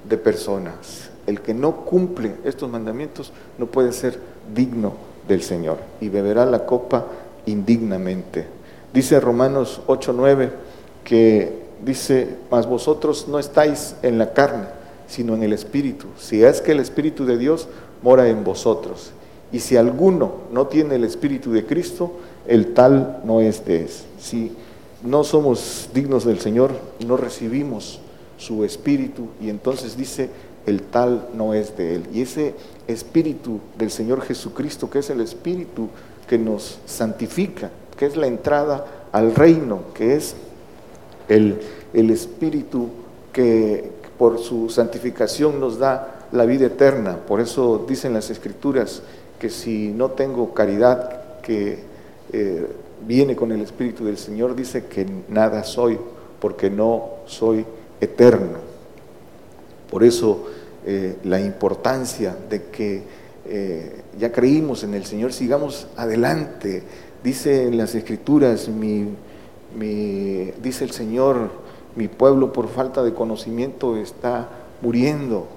de 0.07 0.17
personas 0.17 1.09
el 1.27 1.41
que 1.41 1.53
no 1.53 1.83
cumple 1.85 2.35
estos 2.45 2.69
mandamientos 2.69 3.33
no 3.57 3.65
puede 3.65 3.91
ser 3.91 4.17
digno 4.55 4.93
del 5.27 5.41
Señor 5.41 5.77
y 5.99 6.07
beberá 6.07 6.45
la 6.45 6.65
copa 6.65 7.05
indignamente. 7.45 8.45
Dice 8.93 9.19
Romanos 9.19 9.81
8:9 9.87 10.51
que 11.03 11.63
dice, 11.83 12.37
mas 12.49 12.65
vosotros 12.65 13.27
no 13.27 13.39
estáis 13.39 13.95
en 14.03 14.17
la 14.17 14.31
carne, 14.31 14.82
sino 15.07 15.35
en 15.35 15.43
el 15.43 15.53
Espíritu. 15.53 16.07
Si 16.17 16.43
es 16.43 16.61
que 16.61 16.71
el 16.71 16.79
Espíritu 16.79 17.25
de 17.25 17.37
Dios 17.37 17.67
mora 18.01 18.27
en 18.29 18.43
vosotros. 18.43 19.11
Y 19.51 19.59
si 19.59 19.77
alguno 19.77 20.33
no 20.51 20.67
tiene 20.67 20.95
el 20.95 21.03
Espíritu 21.03 21.51
de 21.51 21.65
Cristo, 21.65 22.13
el 22.47 22.73
tal 22.73 23.21
no 23.23 23.39
es 23.39 23.63
de 23.65 23.81
él. 23.81 23.89
Si 24.19 24.51
no 25.03 25.23
somos 25.23 25.89
dignos 25.93 26.25
del 26.25 26.39
Señor, 26.39 26.71
no 27.05 27.17
recibimos 27.17 27.99
su 28.37 28.63
Espíritu. 28.63 29.27
Y 29.41 29.49
entonces 29.49 29.95
dice, 29.95 30.29
el 30.65 30.81
tal 30.81 31.27
no 31.33 31.53
es 31.53 31.75
de 31.77 31.95
Él. 31.95 32.03
Y 32.13 32.21
ese 32.21 32.55
Espíritu 32.87 33.59
del 33.77 33.91
Señor 33.91 34.21
Jesucristo, 34.21 34.89
que 34.89 34.99
es 34.99 35.09
el 35.09 35.21
Espíritu 35.21 35.89
que 36.27 36.37
nos 36.37 36.79
santifica, 36.85 37.69
que 37.97 38.05
es 38.05 38.15
la 38.15 38.27
entrada 38.27 38.85
al 39.11 39.35
reino, 39.35 39.81
que 39.93 40.15
es 40.15 40.35
el, 41.27 41.59
el 41.93 42.09
Espíritu 42.09 42.89
que 43.31 43.91
por 44.17 44.39
su 44.39 44.69
santificación 44.69 45.59
nos 45.59 45.79
da 45.79 46.27
la 46.31 46.45
vida 46.45 46.65
eterna. 46.65 47.17
Por 47.17 47.39
eso 47.41 47.85
dicen 47.87 48.13
las 48.13 48.29
Escrituras 48.29 49.01
que 49.39 49.49
si 49.49 49.89
no 49.89 50.11
tengo 50.11 50.53
caridad 50.53 51.41
que 51.41 51.79
eh, 52.31 52.67
viene 53.05 53.35
con 53.35 53.51
el 53.51 53.61
Espíritu 53.61 54.05
del 54.05 54.17
Señor, 54.17 54.55
dice 54.55 54.85
que 54.85 55.05
nada 55.29 55.63
soy, 55.63 55.97
porque 56.39 56.69
no 56.69 57.09
soy 57.25 57.65
eterno. 57.99 58.57
Por 59.89 60.03
eso 60.03 60.45
eh, 60.85 61.17
la 61.23 61.39
importancia 61.39 62.35
de 62.49 62.63
que 62.63 63.03
eh, 63.45 64.01
ya 64.17 64.31
creímos 64.31 64.83
en 64.83 64.93
el 64.93 65.05
Señor, 65.05 65.33
sigamos 65.33 65.87
adelante. 65.95 66.83
Dice 67.23 67.67
en 67.67 67.77
las 67.77 67.93
Escrituras, 67.95 68.69
dice 69.75 70.83
el 70.83 70.91
Señor, 70.91 71.62
mi 71.95 72.07
pueblo 72.07 72.53
por 72.53 72.67
falta 72.69 73.03
de 73.03 73.13
conocimiento 73.13 73.97
está 73.97 74.49
muriendo. 74.81 75.47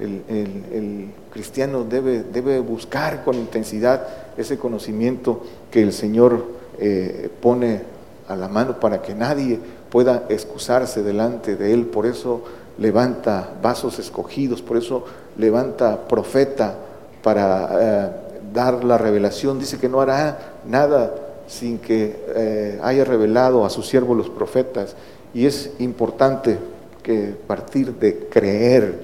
El, 0.00 1.10
cristiano 1.32 1.84
debe, 1.84 2.60
buscar 2.60 3.24
con 3.24 3.36
intensidad 3.36 4.06
ese 4.36 4.58
conocimiento 4.58 5.42
que 5.70 5.82
el 5.82 5.92
Señor 5.92 6.44
eh, 6.78 7.30
pone 7.40 7.82
a 8.28 8.36
la 8.36 8.48
mano 8.48 8.80
para 8.80 9.00
que 9.00 9.14
nadie 9.14 9.58
pueda 9.90 10.24
excusarse 10.28 11.02
delante 11.02 11.56
de 11.56 11.72
Él. 11.72 11.86
Por 11.86 12.06
eso 12.06 12.42
levanta 12.78 13.54
vasos 13.62 13.98
escogidos, 13.98 14.60
por 14.60 14.76
eso 14.76 15.04
levanta 15.38 16.08
profeta 16.08 16.74
para 17.22 17.68
eh, 17.80 18.10
dar 18.52 18.84
la 18.84 18.98
revelación. 18.98 19.58
Dice 19.58 19.78
que 19.78 19.88
no 19.88 20.00
hará 20.00 20.58
nada 20.66 21.14
sin 21.46 21.78
que 21.78 22.24
eh, 22.34 22.80
haya 22.82 23.04
revelado 23.04 23.64
a 23.64 23.70
sus 23.70 23.86
siervos 23.86 24.16
los 24.16 24.30
profetas. 24.30 24.96
Y 25.34 25.46
es 25.46 25.70
importante 25.78 26.58
que 27.02 27.34
partir 27.46 27.94
de 27.94 28.28
creer, 28.30 29.00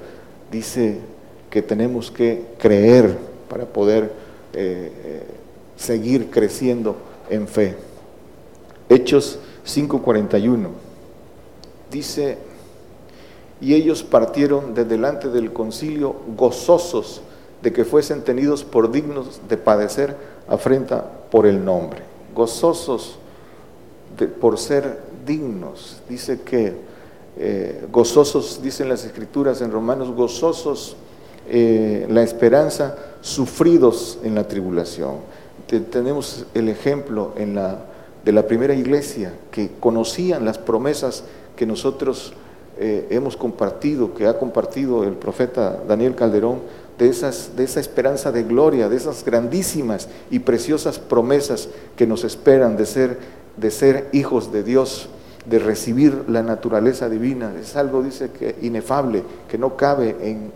dice 0.51 0.97
que 1.49 1.61
tenemos 1.61 2.11
que 2.11 2.43
creer 2.57 3.17
para 3.49 3.65
poder 3.65 4.11
eh, 4.53 5.23
seguir 5.75 6.29
creciendo 6.29 6.95
en 7.29 7.47
fe. 7.47 7.75
Hechos 8.89 9.39
5:41 9.65 10.69
dice, 11.91 12.37
y 13.61 13.73
ellos 13.73 14.03
partieron 14.03 14.73
de 14.73 14.85
delante 14.85 15.29
del 15.29 15.51
concilio 15.51 16.15
gozosos 16.35 17.21
de 17.61 17.73
que 17.73 17.83
fuesen 17.83 18.23
tenidos 18.23 18.63
por 18.63 18.91
dignos 18.91 19.41
de 19.49 19.57
padecer 19.57 20.15
afrenta 20.47 21.03
por 21.29 21.45
el 21.45 21.63
nombre. 21.63 22.01
Gozosos 22.33 23.17
por 24.39 24.57
ser 24.57 24.99
dignos. 25.25 26.01
Dice 26.09 26.41
que 26.41 26.73
eh, 27.37 27.87
gozosos, 27.91 28.61
dicen 28.61 28.89
las 28.89 29.05
escrituras 29.05 29.61
en 29.61 29.71
Romanos, 29.71 30.11
gozosos 30.11 30.95
eh, 31.47 32.05
la 32.09 32.21
esperanza, 32.21 32.95
sufridos 33.21 34.19
en 34.23 34.35
la 34.35 34.47
tribulación. 34.47 35.15
tenemos 35.91 36.45
el 36.53 36.69
ejemplo 36.69 37.33
en 37.37 37.55
la, 37.55 37.79
de 38.23 38.31
la 38.31 38.45
primera 38.45 38.73
iglesia 38.73 39.33
que 39.51 39.71
conocían 39.79 40.45
las 40.45 40.57
promesas 40.57 41.23
que 41.55 41.65
nosotros 41.65 42.33
eh, 42.77 43.07
hemos 43.09 43.35
compartido, 43.35 44.13
que 44.13 44.27
ha 44.27 44.37
compartido 44.37 45.03
el 45.03 45.13
profeta 45.13 45.79
Daniel 45.87 46.15
Calderón, 46.15 46.59
de, 46.99 47.09
esas, 47.09 47.55
de 47.55 47.63
esa 47.63 47.79
esperanza 47.79 48.31
de 48.31 48.43
gloria, 48.43 48.87
de 48.87 48.97
esas 48.97 49.25
grandísimas 49.25 50.07
y 50.29 50.39
preciosas 50.39 50.99
promesas 50.99 51.69
que 51.95 52.05
nos 52.05 52.23
esperan 52.23 52.77
de 52.77 52.85
ser, 52.85 53.17
de 53.59 53.71
ser 53.71 54.09
hijos 54.13 54.51
de 54.51 54.63
Dios, 54.63 55.09
de 55.45 55.59
recibir 55.59 56.25
la 56.27 56.43
naturaleza 56.43 57.09
divina. 57.09 57.53
Es 57.59 57.75
algo, 57.75 58.03
dice, 58.03 58.31
que 58.31 58.55
inefable, 58.61 59.23
que 59.49 59.57
no 59.57 59.75
cabe 59.75 60.15
en, 60.21 60.51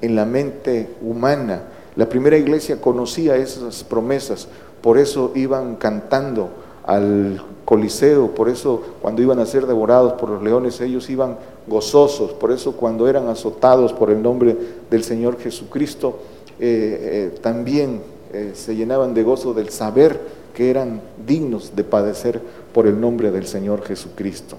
en, 0.00 0.14
la 0.14 0.26
mente 0.26 0.90
humana. 1.00 1.62
La 1.96 2.08
primera 2.08 2.36
iglesia 2.36 2.78
conocía 2.78 3.36
esas 3.36 3.84
promesas, 3.84 4.48
por 4.82 4.98
eso 4.98 5.32
iban 5.34 5.76
cantando 5.76 6.50
al 6.84 7.42
Coliseo, 7.64 8.34
por 8.34 8.50
eso 8.50 8.82
cuando 9.00 9.22
iban 9.22 9.38
a 9.38 9.46
ser 9.46 9.66
devorados 9.66 10.12
por 10.14 10.28
los 10.28 10.42
leones 10.42 10.78
ellos 10.82 11.08
iban 11.08 11.38
gozosos, 11.66 12.32
por 12.32 12.52
eso 12.52 12.72
cuando 12.72 13.08
eran 13.08 13.28
azotados 13.28 13.94
por 13.94 14.10
el 14.10 14.20
nombre 14.22 14.54
del 14.90 15.02
Señor 15.02 15.38
Jesucristo 15.38 16.18
eh, 16.60 17.32
eh, 17.34 17.38
también 17.40 18.02
eh, 18.32 18.52
se 18.54 18.76
llenaban 18.76 19.14
de 19.14 19.22
gozo 19.22 19.54
del 19.54 19.70
saber 19.70 20.20
que 20.54 20.70
eran 20.70 21.02
dignos 21.26 21.74
de 21.76 21.84
padecer 21.84 22.40
por 22.72 22.86
el 22.86 23.00
nombre 23.00 23.30
del 23.30 23.46
Señor 23.46 23.84
Jesucristo. 23.84 24.56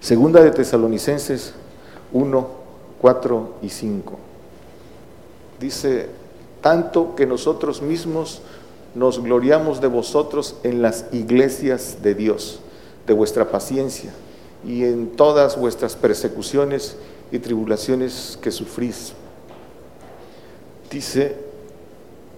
Segunda 0.00 0.42
de 0.42 0.50
Tesalonicenses 0.50 1.54
1, 2.12 2.48
4 3.00 3.54
y 3.62 3.68
5. 3.68 4.18
Dice, 5.60 6.08
tanto 6.60 7.14
que 7.14 7.26
nosotros 7.26 7.80
mismos 7.80 8.42
nos 8.94 9.22
gloriamos 9.22 9.80
de 9.80 9.86
vosotros 9.86 10.56
en 10.64 10.82
las 10.82 11.06
iglesias 11.12 11.98
de 12.02 12.14
Dios, 12.14 12.60
de 13.06 13.14
vuestra 13.14 13.50
paciencia 13.50 14.12
y 14.66 14.84
en 14.84 15.16
todas 15.16 15.58
vuestras 15.58 15.96
persecuciones 15.96 16.96
y 17.30 17.38
tribulaciones 17.38 18.38
que 18.42 18.50
sufrís. 18.50 19.12
Dice, 20.90 21.51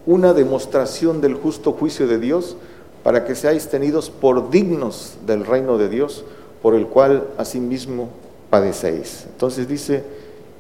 una 0.07 0.33
demostración 0.35 1.21
del 1.21 1.35
justo 1.35 1.73
juicio 1.73 2.07
de 2.07 2.19
Dios 2.19 2.57
para 3.03 3.25
que 3.25 3.35
seáis 3.35 3.69
tenidos 3.69 4.11
por 4.11 4.51
dignos 4.51 5.17
del 5.27 5.45
reino 5.45 5.79
de 5.79 5.89
Dios, 5.89 6.25
por 6.63 6.75
el 6.75 6.87
cual 6.87 7.29
asimismo 7.39 8.09
padecéis. 8.51 9.25
Entonces 9.27 9.69
dice 9.69 10.05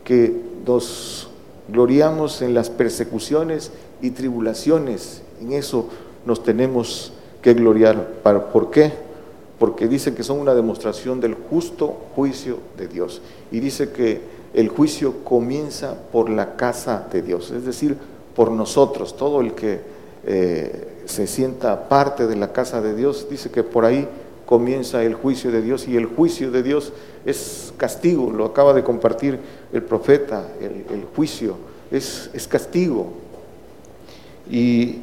que 0.04 0.34
nos 0.66 1.28
gloriamos 1.68 2.42
en 2.42 2.54
las 2.54 2.68
persecuciones 2.68 3.72
y 4.02 4.10
tribulaciones 4.10 5.22
en 5.40 5.52
eso 5.52 5.88
nos 6.24 6.42
tenemos 6.42 7.12
que 7.42 7.54
gloriar. 7.54 8.20
¿Por 8.52 8.70
qué? 8.70 8.92
Porque 9.58 9.88
dice 9.88 10.14
que 10.14 10.22
son 10.22 10.40
una 10.40 10.54
demostración 10.54 11.20
del 11.20 11.34
justo 11.34 11.94
juicio 12.14 12.58
de 12.78 12.88
Dios. 12.88 13.20
Y 13.50 13.60
dice 13.60 13.90
que 13.90 14.20
el 14.54 14.68
juicio 14.68 15.24
comienza 15.24 15.96
por 16.12 16.30
la 16.30 16.56
casa 16.56 17.06
de 17.12 17.22
Dios, 17.22 17.50
es 17.50 17.64
decir, 17.64 17.96
por 18.34 18.50
nosotros. 18.50 19.16
Todo 19.16 19.40
el 19.40 19.54
que 19.54 19.80
eh, 20.26 20.88
se 21.06 21.26
sienta 21.26 21.88
parte 21.88 22.26
de 22.26 22.36
la 22.36 22.52
casa 22.52 22.80
de 22.80 22.94
Dios, 22.94 23.28
dice 23.30 23.50
que 23.50 23.62
por 23.62 23.84
ahí 23.84 24.08
comienza 24.46 25.02
el 25.02 25.14
juicio 25.14 25.50
de 25.50 25.62
Dios 25.62 25.88
y 25.88 25.96
el 25.96 26.06
juicio 26.06 26.50
de 26.50 26.62
Dios 26.62 26.92
es 27.24 27.72
castigo, 27.76 28.30
lo 28.30 28.44
acaba 28.44 28.74
de 28.74 28.84
compartir 28.84 29.38
el 29.72 29.82
profeta, 29.82 30.46
el, 30.60 31.06
juicio 31.16 31.56
es, 31.90 32.30
es 32.34 32.46
castigo. 32.46 33.08
Y 34.50 34.98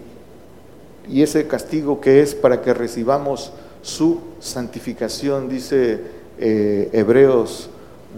y 1.09 1.23
ese 1.23 1.47
castigo 1.47 1.99
que 1.99 2.21
es 2.21 2.35
para 2.35 2.61
que 2.61 2.73
recibamos 2.73 3.51
su 3.81 4.19
santificación, 4.39 5.49
dice 5.49 5.99
eh, 6.37 6.89
Hebreos 6.93 7.69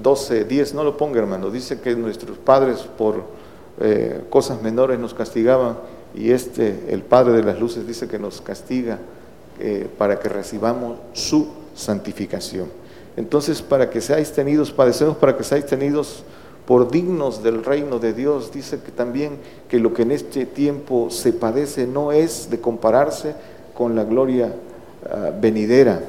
12, 0.01 0.45
10, 0.45 0.73
no 0.73 0.83
lo 0.83 0.97
ponga 0.97 1.19
hermano, 1.19 1.49
dice 1.49 1.79
que 1.79 1.95
nuestros 1.95 2.37
padres 2.37 2.79
por 2.97 3.23
eh, 3.79 4.21
cosas 4.29 4.61
menores 4.61 4.99
nos 4.99 5.13
castigaban 5.13 5.77
y 6.15 6.31
este, 6.31 6.85
el 6.89 7.01
Padre 7.01 7.33
de 7.33 7.43
las 7.43 7.59
Luces, 7.59 7.87
dice 7.87 8.07
que 8.07 8.19
nos 8.19 8.41
castiga 8.41 8.99
eh, 9.59 9.87
para 9.97 10.19
que 10.19 10.29
recibamos 10.29 10.99
su 11.13 11.47
santificación. 11.75 12.67
Entonces, 13.15 13.61
para 13.61 13.89
que 13.89 14.01
seáis 14.01 14.31
tenidos, 14.31 14.71
padecemos 14.71 15.17
para 15.17 15.35
que 15.37 15.43
seáis 15.43 15.65
tenidos 15.65 16.23
por 16.65 16.89
dignos 16.91 17.43
del 17.43 17.63
reino 17.63 17.99
de 17.99 18.13
Dios. 18.13 18.51
Dice 18.51 18.79
que 18.79 18.91
también 18.91 19.37
que 19.67 19.79
lo 19.79 19.93
que 19.93 20.03
en 20.03 20.11
este 20.11 20.45
tiempo 20.45 21.09
se 21.09 21.33
padece 21.33 21.85
no 21.85 22.11
es 22.11 22.49
de 22.49 22.59
compararse 22.59 23.35
con 23.73 23.95
la 23.95 24.03
gloria 24.03 24.53
ah, 25.09 25.31
venidera, 25.39 26.01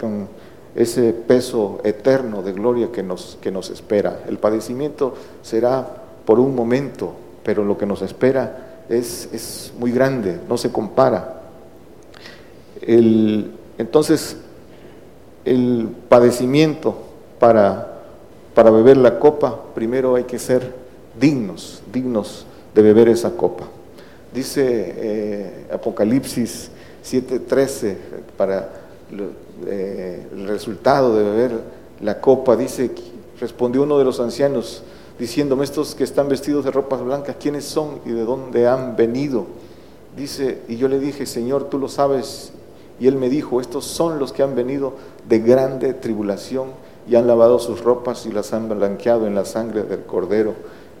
con 0.00 0.28
ese 0.74 1.12
peso 1.12 1.80
eterno 1.84 2.42
de 2.42 2.52
gloria 2.52 2.90
que 2.90 3.02
nos, 3.02 3.38
que 3.40 3.50
nos 3.50 3.70
espera. 3.70 4.22
El 4.28 4.38
padecimiento 4.38 5.14
será 5.42 6.03
por 6.24 6.40
un 6.40 6.54
momento, 6.54 7.14
pero 7.42 7.64
lo 7.64 7.76
que 7.76 7.86
nos 7.86 8.02
espera 8.02 8.82
es, 8.88 9.28
es 9.32 9.72
muy 9.78 9.92
grande, 9.92 10.40
no 10.48 10.56
se 10.56 10.70
compara. 10.70 11.42
El, 12.80 13.52
entonces, 13.78 14.36
el 15.44 15.88
padecimiento 16.08 16.96
para 17.38 17.94
para 18.54 18.70
beber 18.70 18.96
la 18.96 19.18
copa, 19.18 19.60
primero 19.74 20.14
hay 20.14 20.24
que 20.24 20.38
ser 20.38 20.72
dignos, 21.20 21.82
dignos 21.92 22.46
de 22.74 22.82
beber 22.82 23.08
esa 23.08 23.30
copa. 23.30 23.64
Dice 24.32 24.94
eh, 24.96 25.66
Apocalipsis 25.72 26.70
7:13, 27.04 27.96
para 28.36 28.70
eh, 29.66 30.26
el 30.32 30.48
resultado 30.48 31.16
de 31.16 31.24
beber 31.24 31.60
la 32.00 32.20
copa, 32.20 32.56
dice, 32.56 32.90
respondió 33.40 33.82
uno 33.82 33.98
de 33.98 34.04
los 34.04 34.20
ancianos, 34.20 34.82
diciéndome, 35.18 35.64
estos 35.64 35.94
que 35.94 36.04
están 36.04 36.28
vestidos 36.28 36.64
de 36.64 36.70
ropas 36.70 37.02
blancas, 37.02 37.36
¿quiénes 37.38 37.64
son 37.64 38.00
y 38.04 38.10
de 38.10 38.24
dónde 38.24 38.66
han 38.66 38.96
venido? 38.96 39.46
Dice, 40.16 40.62
y 40.68 40.76
yo 40.76 40.88
le 40.88 40.98
dije, 40.98 41.26
Señor, 41.26 41.64
tú 41.64 41.78
lo 41.78 41.88
sabes. 41.88 42.52
Y 43.00 43.08
él 43.08 43.16
me 43.16 43.28
dijo, 43.28 43.60
estos 43.60 43.84
son 43.84 44.18
los 44.18 44.32
que 44.32 44.42
han 44.42 44.54
venido 44.54 44.94
de 45.28 45.40
grande 45.40 45.94
tribulación 45.94 46.68
y 47.08 47.16
han 47.16 47.26
lavado 47.26 47.58
sus 47.58 47.82
ropas 47.82 48.24
y 48.26 48.32
las 48.32 48.52
han 48.52 48.68
blanqueado 48.68 49.26
en 49.26 49.34
la 49.34 49.44
sangre 49.44 49.82
del 49.82 50.04
cordero. 50.04 50.54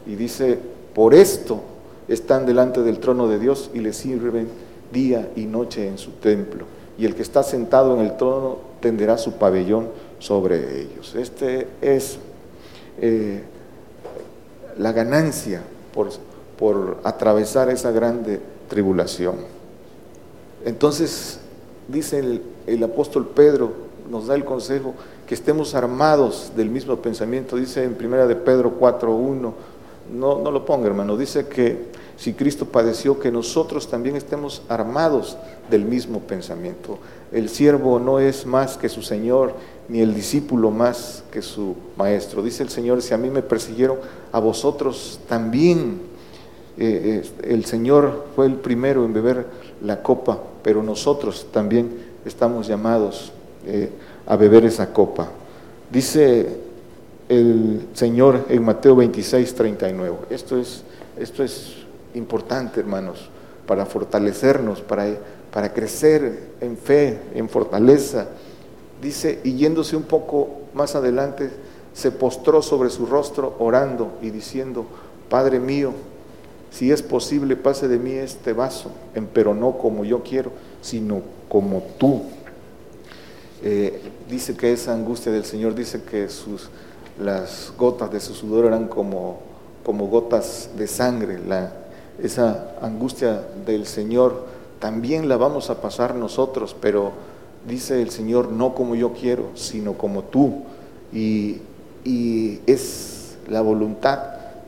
Y 0.06 0.16
dice, 0.16 0.58
por 0.94 1.14
esto 1.14 1.60
están 2.08 2.46
delante 2.46 2.82
del 2.82 2.98
trono 2.98 3.28
de 3.28 3.38
Dios 3.38 3.70
y 3.72 3.78
le 3.78 3.92
sirven 3.92 4.48
día 4.92 5.30
y 5.36 5.46
noche 5.46 5.86
en 5.86 5.98
su 5.98 6.10
templo. 6.12 6.66
Y 6.98 7.06
el 7.06 7.14
que 7.14 7.22
está 7.22 7.42
sentado 7.42 7.94
en 7.94 8.00
el 8.00 8.16
trono 8.16 8.58
tenderá 8.80 9.16
su 9.18 9.32
pabellón 9.32 9.88
sobre 10.18 10.82
ellos. 10.82 11.14
Este 11.14 11.68
es 11.80 12.18
eh, 13.00 13.42
la 14.78 14.92
ganancia 14.92 15.62
por, 15.92 16.10
por 16.58 16.98
atravesar 17.04 17.70
esa 17.70 17.90
grande 17.90 18.40
tribulación. 18.68 19.36
Entonces, 20.64 21.40
dice 21.88 22.18
el, 22.18 22.42
el 22.66 22.82
apóstol 22.82 23.28
Pedro, 23.34 23.72
nos 24.10 24.26
da 24.26 24.34
el 24.34 24.44
consejo, 24.44 24.94
que 25.26 25.34
estemos 25.34 25.74
armados 25.74 26.52
del 26.56 26.70
mismo 26.70 26.96
pensamiento. 26.96 27.56
Dice 27.56 27.84
en 27.84 27.94
primera 27.94 28.26
de 28.26 28.36
Pedro 28.36 28.78
4.1, 28.78 29.52
no, 30.12 30.38
no 30.38 30.50
lo 30.50 30.66
ponga 30.66 30.86
hermano, 30.86 31.16
dice 31.16 31.46
que 31.46 31.88
si 32.16 32.34
Cristo 32.34 32.66
padeció, 32.66 33.18
que 33.18 33.32
nosotros 33.32 33.88
también 33.88 34.16
estemos 34.16 34.62
armados 34.68 35.36
del 35.70 35.84
mismo 35.84 36.20
pensamiento. 36.20 36.98
El 37.32 37.48
siervo 37.48 37.98
no 37.98 38.20
es 38.20 38.46
más 38.46 38.76
que 38.76 38.88
su 38.88 39.02
Señor, 39.02 39.54
ni 39.88 40.00
el 40.00 40.14
discípulo 40.14 40.70
más 40.70 41.24
que 41.30 41.42
su 41.42 41.76
maestro. 41.96 42.42
Dice 42.42 42.62
el 42.62 42.68
Señor, 42.68 43.02
si 43.02 43.14
a 43.14 43.18
mí 43.18 43.30
me 43.30 43.42
persiguieron, 43.42 43.98
a 44.32 44.38
vosotros 44.38 45.20
también 45.28 46.00
eh, 46.76 47.22
el 47.42 47.64
Señor 47.64 48.26
fue 48.34 48.46
el 48.46 48.54
primero 48.54 49.04
en 49.04 49.12
beber 49.12 49.46
la 49.82 50.02
copa, 50.02 50.38
pero 50.62 50.82
nosotros 50.82 51.46
también 51.52 51.90
estamos 52.24 52.66
llamados 52.66 53.32
eh, 53.66 53.90
a 54.26 54.36
beber 54.36 54.64
esa 54.64 54.92
copa. 54.92 55.28
Dice 55.90 56.60
el 57.28 57.88
Señor 57.94 58.46
en 58.48 58.64
Mateo 58.64 58.96
26, 58.96 59.54
39. 59.54 60.16
Esto 60.30 60.58
es, 60.58 60.82
esto 61.18 61.44
es 61.44 61.76
importante, 62.14 62.80
hermanos, 62.80 63.28
para 63.66 63.86
fortalecernos, 63.86 64.80
para, 64.80 65.06
para 65.52 65.72
crecer 65.72 66.50
en 66.60 66.76
fe, 66.76 67.18
en 67.34 67.48
fortaleza. 67.48 68.28
Dice, 69.02 69.40
y 69.44 69.54
yéndose 69.54 69.96
un 69.96 70.04
poco 70.04 70.48
más 70.72 70.94
adelante, 70.94 71.50
se 71.92 72.10
postró 72.10 72.62
sobre 72.62 72.90
su 72.90 73.06
rostro 73.06 73.54
orando 73.58 74.12
y 74.20 74.30
diciendo, 74.30 74.86
Padre 75.28 75.60
mío, 75.60 75.92
si 76.70 76.90
es 76.90 77.02
posible, 77.02 77.54
pase 77.56 77.86
de 77.86 77.98
mí 77.98 78.12
este 78.12 78.52
vaso, 78.52 78.90
pero 79.32 79.54
no 79.54 79.78
como 79.78 80.04
yo 80.04 80.22
quiero, 80.22 80.50
sino 80.82 81.22
como 81.48 81.82
tú. 81.98 82.22
Eh, 83.62 84.02
dice 84.28 84.56
que 84.56 84.72
esa 84.72 84.92
angustia 84.92 85.30
del 85.30 85.44
Señor, 85.44 85.74
dice 85.74 86.02
que 86.02 86.28
sus, 86.28 86.68
las 87.22 87.72
gotas 87.78 88.10
de 88.10 88.18
su 88.18 88.34
sudor 88.34 88.66
eran 88.66 88.88
como, 88.88 89.38
como 89.84 90.08
gotas 90.08 90.70
de 90.76 90.88
sangre. 90.88 91.38
La, 91.38 91.72
esa 92.20 92.74
angustia 92.82 93.44
del 93.64 93.86
Señor 93.86 94.44
también 94.80 95.28
la 95.28 95.36
vamos 95.36 95.70
a 95.70 95.80
pasar 95.80 96.16
nosotros, 96.16 96.74
pero 96.80 97.12
dice 97.68 98.02
el 98.02 98.10
Señor, 98.10 98.50
no 98.50 98.74
como 98.74 98.94
yo 98.94 99.12
quiero, 99.12 99.50
sino 99.54 99.94
como 99.94 100.24
tú. 100.24 100.62
Y, 101.12 101.58
y 102.04 102.60
es 102.66 103.36
la 103.48 103.60
voluntad 103.60 104.18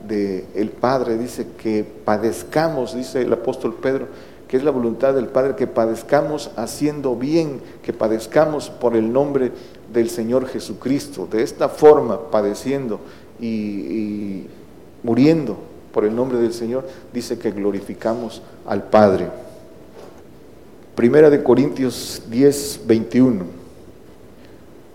del 0.07 0.69
Padre, 0.69 1.17
dice 1.17 1.47
que 1.61 1.83
padezcamos, 1.83 2.95
dice 2.95 3.21
el 3.21 3.33
apóstol 3.33 3.75
Pedro, 3.75 4.07
que 4.47 4.57
es 4.57 4.63
la 4.63 4.71
voluntad 4.71 5.13
del 5.13 5.27
Padre, 5.27 5.55
que 5.55 5.67
padezcamos 5.67 6.51
haciendo 6.55 7.15
bien, 7.15 7.61
que 7.83 7.93
padezcamos 7.93 8.69
por 8.69 8.95
el 8.95 9.11
nombre 9.11 9.51
del 9.91 10.09
Señor 10.09 10.47
Jesucristo. 10.47 11.27
De 11.29 11.43
esta 11.43 11.69
forma, 11.69 12.31
padeciendo 12.31 13.01
y, 13.39 14.45
muriendo 15.03 15.57
por 15.91 16.05
el 16.05 16.15
nombre 16.15 16.39
del 16.39 16.53
Señor, 16.53 16.87
dice 17.13 17.37
que 17.37 17.51
glorificamos 17.51 18.41
al 18.65 18.83
Padre. 18.83 19.29
Primera 20.97 21.29
de 21.29 21.43
Corintios 21.43 22.23
10, 22.31 22.87
21. 22.87 23.45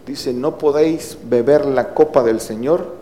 Dice, 0.04 0.32
no 0.32 0.58
podéis 0.58 1.16
beber 1.30 1.64
la 1.64 1.94
copa 1.94 2.24
del 2.24 2.40
Señor 2.40 2.96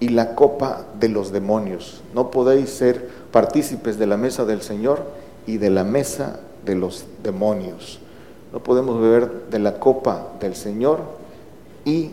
y 0.00 0.08
la 0.08 0.34
copa 0.34 0.84
de 0.98 1.08
los 1.10 1.30
demonios. 1.30 2.02
No 2.12 2.32
podéis 2.32 2.70
ser 2.70 3.08
partícipes 3.30 4.00
de 4.00 4.08
la 4.08 4.16
mesa 4.16 4.44
del 4.46 4.62
Señor 4.62 5.04
y 5.46 5.58
de 5.58 5.70
la 5.70 5.84
mesa 5.84 6.40
de 6.64 6.74
los 6.74 7.04
demonios. 7.22 8.00
No 8.52 8.58
podemos 8.58 9.00
beber 9.00 9.30
de 9.48 9.60
la 9.60 9.78
copa 9.78 10.32
del 10.40 10.56
Señor 10.56 11.02
y 11.84 12.10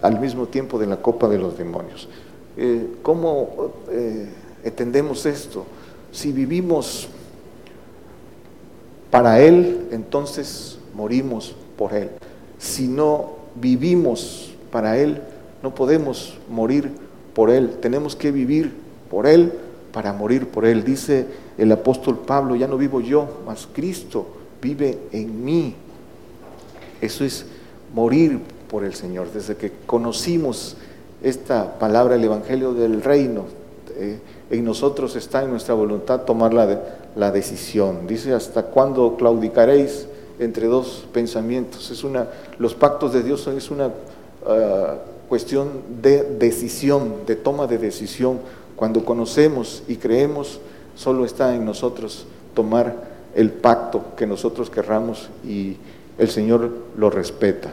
al 0.00 0.20
mismo 0.20 0.46
tiempo 0.46 0.78
de 0.78 0.86
la 0.86 1.02
copa 1.02 1.28
de 1.28 1.38
los 1.38 1.58
demonios. 1.58 2.08
Eh, 2.56 2.86
¿Cómo 3.02 3.72
eh, 3.90 4.28
entendemos 4.62 5.26
esto? 5.26 5.64
Si 6.12 6.30
vivimos 6.30 7.08
para 9.10 9.40
Él, 9.40 9.88
entonces 9.90 10.78
morimos 10.94 11.54
por 11.76 11.94
Él. 11.94 12.10
Si 12.58 12.86
no 12.86 13.32
vivimos 13.54 14.52
para 14.70 14.98
Él, 14.98 15.20
no 15.62 15.74
podemos 15.74 16.38
morir 16.48 16.90
por 17.34 17.50
Él, 17.50 17.78
tenemos 17.80 18.16
que 18.16 18.30
vivir 18.30 18.72
por 19.10 19.26
Él 19.26 19.52
para 19.92 20.12
morir 20.12 20.46
por 20.48 20.64
Él. 20.64 20.84
Dice 20.84 21.26
el 21.58 21.72
apóstol 21.72 22.18
Pablo, 22.18 22.54
ya 22.56 22.66
no 22.66 22.76
vivo 22.76 23.00
yo, 23.00 23.42
mas 23.46 23.68
Cristo 23.72 24.26
vive 24.62 24.98
en 25.12 25.44
mí. 25.44 25.74
Eso 27.00 27.24
es 27.24 27.46
morir 27.94 28.38
por 28.70 28.84
el 28.84 28.94
Señor. 28.94 29.32
Desde 29.32 29.56
que 29.56 29.72
conocimos 29.86 30.76
esta 31.22 31.78
palabra, 31.78 32.14
el 32.14 32.24
Evangelio 32.24 32.72
del 32.72 33.02
Reino, 33.02 33.44
eh, 33.96 34.18
en 34.50 34.64
nosotros 34.64 35.16
está 35.16 35.42
en 35.42 35.50
nuestra 35.50 35.74
voluntad 35.74 36.22
tomar 36.22 36.52
la, 36.52 36.80
la 37.16 37.30
decisión. 37.30 38.06
Dice, 38.06 38.34
¿hasta 38.34 38.64
cuándo 38.64 39.16
claudicaréis 39.16 40.06
entre 40.38 40.66
dos 40.66 41.06
pensamientos? 41.12 41.90
Es 41.90 42.04
una, 42.04 42.26
los 42.58 42.74
pactos 42.74 43.12
de 43.12 43.22
Dios 43.22 43.46
es 43.46 43.70
una... 43.70 43.90
Ah, 44.46 44.96
cuestión 45.30 45.68
de 46.02 46.24
decisión, 46.24 47.24
de 47.24 47.36
toma 47.36 47.68
de 47.68 47.78
decisión. 47.78 48.40
Cuando 48.74 49.04
conocemos 49.04 49.84
y 49.86 49.94
creemos, 49.94 50.58
solo 50.96 51.24
está 51.24 51.54
en 51.54 51.64
nosotros 51.64 52.26
tomar 52.52 52.96
el 53.36 53.52
pacto 53.52 54.02
que 54.16 54.26
nosotros 54.26 54.70
querramos 54.70 55.28
y 55.46 55.76
el 56.18 56.28
Señor 56.28 56.72
lo 56.96 57.10
respeta. 57.10 57.70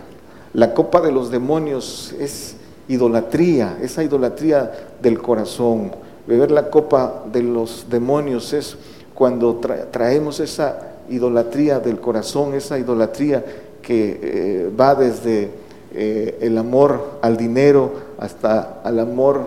La 0.53 0.75
copa 0.75 1.01
de 1.01 1.11
los 1.11 1.31
demonios 1.31 2.13
es 2.19 2.57
idolatría, 2.87 3.79
esa 3.81 4.03
idolatría 4.03 4.71
del 5.01 5.19
corazón. 5.19 5.93
Beber 6.27 6.51
la 6.51 6.69
copa 6.69 7.23
de 7.31 7.41
los 7.41 7.85
demonios 7.89 8.51
es 8.51 8.75
cuando 9.13 9.61
traemos 9.91 10.41
esa 10.41 10.95
idolatría 11.09 11.79
del 11.79 11.99
corazón, 11.99 12.53
esa 12.53 12.77
idolatría 12.77 13.43
que 13.81 14.19
eh, 14.21 14.71
va 14.77 14.93
desde 14.93 15.49
eh, 15.93 16.37
el 16.41 16.57
amor 16.57 17.19
al 17.21 17.37
dinero, 17.37 17.93
hasta 18.19 18.81
al 18.83 18.99
amor 18.99 19.41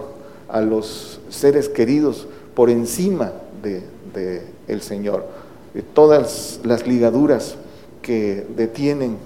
a 0.49 0.63
los 0.63 1.21
seres 1.29 1.69
queridos 1.69 2.27
por 2.55 2.71
encima 2.71 3.33
de, 3.63 3.83
el 4.67 4.81
Señor. 4.81 5.27
todas 5.93 6.61
las 6.65 6.87
ligaduras 6.87 7.57
que 8.01 8.47
detienen 8.57 9.19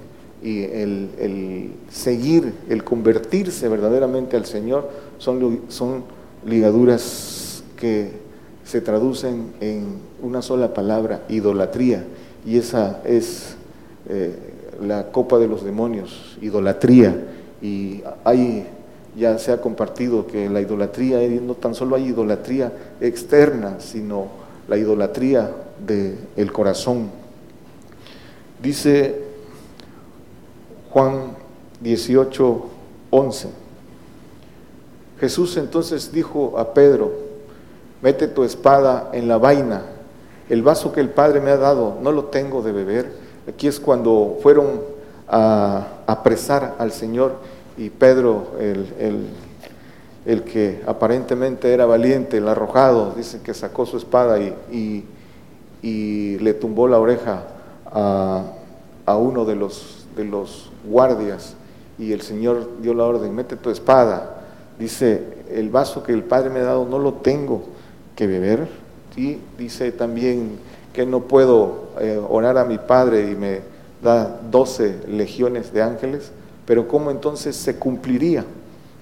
y 0.43 0.65
el, 0.65 1.71
seguir, 1.91 2.53
el 2.69 2.85
convertirse 2.85 3.69
verdaderamente 3.69 4.37
al 4.37 4.45
Señor, 4.45 4.91
son 5.19 6.05
ligaduras 6.47 7.63
que 7.77 8.13
se 8.65 8.81
traducen 8.81 9.53
en 9.61 9.99
una 10.23 10.43
sola 10.43 10.73
palabra, 10.73 11.23
idolatría, 11.29 12.05
y 12.47 12.59
esa 12.59 13.01
es 13.05 13.57
eh, 14.09 14.35
la 14.83 15.11
copa 15.11 15.39
de 15.39 15.49
los 15.49 15.65
demonios, 15.65 16.37
idolatría, 16.41 17.17
y 17.63 18.03
ahí 18.25 18.67
ya 19.17 19.39
se 19.39 19.53
ha 19.53 19.61
compartido 19.61 20.27
que 20.27 20.49
la 20.49 20.61
idolatría, 20.61 21.19
no 21.41 21.55
tan 21.55 21.75
solo 21.75 21.97
hay 21.97 22.07
idolatría 22.07 22.73
externa, 23.01 23.81
sino 23.81 24.29
la 24.69 24.77
idolatría 24.77 25.51
del 25.87 26.53
corazón. 26.53 27.11
Dice 28.63 29.23
Juan 30.91 31.37
18, 31.81 32.67
11. 33.11 33.64
Jesús 35.25 35.57
entonces 35.57 36.13
dijo 36.13 36.59
a 36.59 36.75
Pedro, 36.75 37.13
mete 38.03 38.29
tu 38.29 38.45
espada 38.45 39.09
en 39.15 39.27
la 39.27 39.39
vaina, 39.39 39.83
el 40.51 40.63
vaso 40.63 40.93
que 40.93 41.01
el 41.01 41.09
Padre 41.09 41.41
me 41.41 41.51
ha 41.51 41.57
dado, 41.57 41.97
no 42.03 42.13
lo 42.13 42.25
tengo 42.25 42.61
de 42.61 42.73
beber 42.73 43.25
Aquí 43.49 43.67
es 43.67 43.79
cuando 43.79 44.39
fueron 44.43 44.81
a 45.29 45.87
apresar 46.07 46.77
al 46.79 46.93
Señor 46.93 47.37
y 47.77 47.91
Pedro, 47.91 48.53
el, 48.59 50.43
que 50.45 50.83
aparentemente 50.87 51.73
era 51.73 51.85
valiente, 51.85 52.39
el 52.39 52.49
arrojado, 52.49 53.13
dice 53.17 53.41
que 53.43 53.53
sacó 53.53 53.85
su 53.85 53.97
espada 53.97 54.39
y, 54.39 55.05
le 55.83 56.55
tumbó 56.55 56.87
la 56.87 56.99
oreja 56.99 57.45
a, 57.91 59.17
uno 59.17 59.47
de 59.47 59.57
los, 59.57 60.07
de 60.17 60.25
los 60.25 60.71
guardias 60.85 61.55
y 61.99 62.13
el 62.13 62.21
Señor 62.21 62.69
dio 62.81 62.93
la 62.93 63.05
orden, 63.05 63.35
mete 63.35 63.57
tu 63.57 63.71
espada. 63.71 64.34
Dice, 64.79 65.23
el 65.51 65.71
vaso 65.71 66.03
que 66.03 66.13
el 66.13 66.23
Padre 66.23 66.51
me 66.51 66.61
ha 66.61 66.65
dado 66.65 66.85
no 66.85 66.99
lo 66.99 67.15
tengo 67.15 67.65
que 68.17 68.27
beber. 68.27 68.69
Y 69.17 69.39
dice 69.59 69.93
también 69.93 70.59
que 70.93 71.07
no 71.07 71.21
puedo 71.21 71.89
eh, 72.01 72.21
orar 72.29 72.59
a 72.59 72.65
mi 72.65 72.79
Padre 72.79 73.31
y 73.31 73.35
me 73.35 73.61
da 74.03 74.41
doce 74.51 74.97
legiones 75.09 75.73
de 75.73 75.83
ángeles, 75.83 76.31
pero 76.67 76.89
¿cómo 76.89 77.11
entonces 77.11 77.57
se 77.57 77.77
cumpliría 77.77 78.45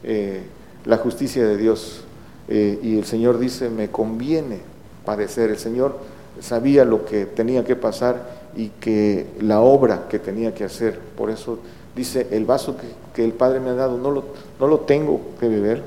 eh, 0.02 0.42
la 0.84 0.98
justicia 0.98 1.46
de 1.46 1.56
Dios? 1.56 2.02
Eh, 2.48 2.78
y 2.82 2.98
el 2.98 3.04
Señor 3.04 3.38
dice, 3.38 3.70
me 3.70 3.88
conviene 3.88 4.60
padecer. 5.04 5.50
El 5.50 5.58
Señor 5.58 5.98
sabía 6.40 6.84
lo 6.84 7.04
que 7.04 7.26
tenía 7.26 7.64
que 7.64 7.76
pasar 7.76 8.42
y 8.56 8.68
que 8.68 9.26
la 9.40 9.60
obra 9.60 10.08
que 10.08 10.18
tenía 10.18 10.54
que 10.54 10.64
hacer. 10.64 10.98
Por 11.16 11.30
eso 11.30 11.58
dice, 11.94 12.28
el 12.30 12.44
vaso 12.44 12.76
que, 13.14 13.24
el 13.24 13.32
Padre 13.32 13.60
me 13.60 13.70
ha 13.70 13.74
dado 13.74 13.98
no 13.98 14.10
lo, 14.10 14.24
no 14.58 14.66
lo 14.66 14.80
tengo 14.80 15.20
que 15.38 15.48
beber. 15.48 15.82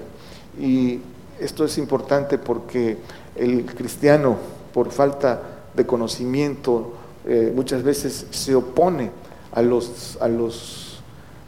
Y 0.59 0.99
esto 1.39 1.65
es 1.65 1.77
importante 1.77 2.37
porque 2.37 2.97
el 3.35 3.65
cristiano, 3.65 4.37
por 4.73 4.91
falta 4.91 5.41
de 5.73 5.85
conocimiento 5.85 6.93
eh, 7.25 7.51
muchas 7.55 7.81
veces 7.81 8.27
se 8.29 8.55
opone 8.55 9.09
a, 9.51 9.61
los, 9.61 10.17
a, 10.21 10.27
los, 10.27 10.99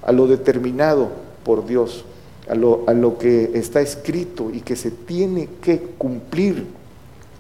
a 0.02 0.12
lo 0.12 0.28
determinado 0.28 1.10
por 1.44 1.66
Dios, 1.66 2.04
a 2.50 2.56
lo, 2.56 2.84
a 2.88 2.94
lo 2.94 3.18
que 3.18 3.52
está 3.54 3.82
escrito 3.82 4.50
y 4.52 4.62
que 4.62 4.76
se 4.76 4.92
tiene 4.92 5.50
que 5.62 5.80
cumplir. 5.98 6.66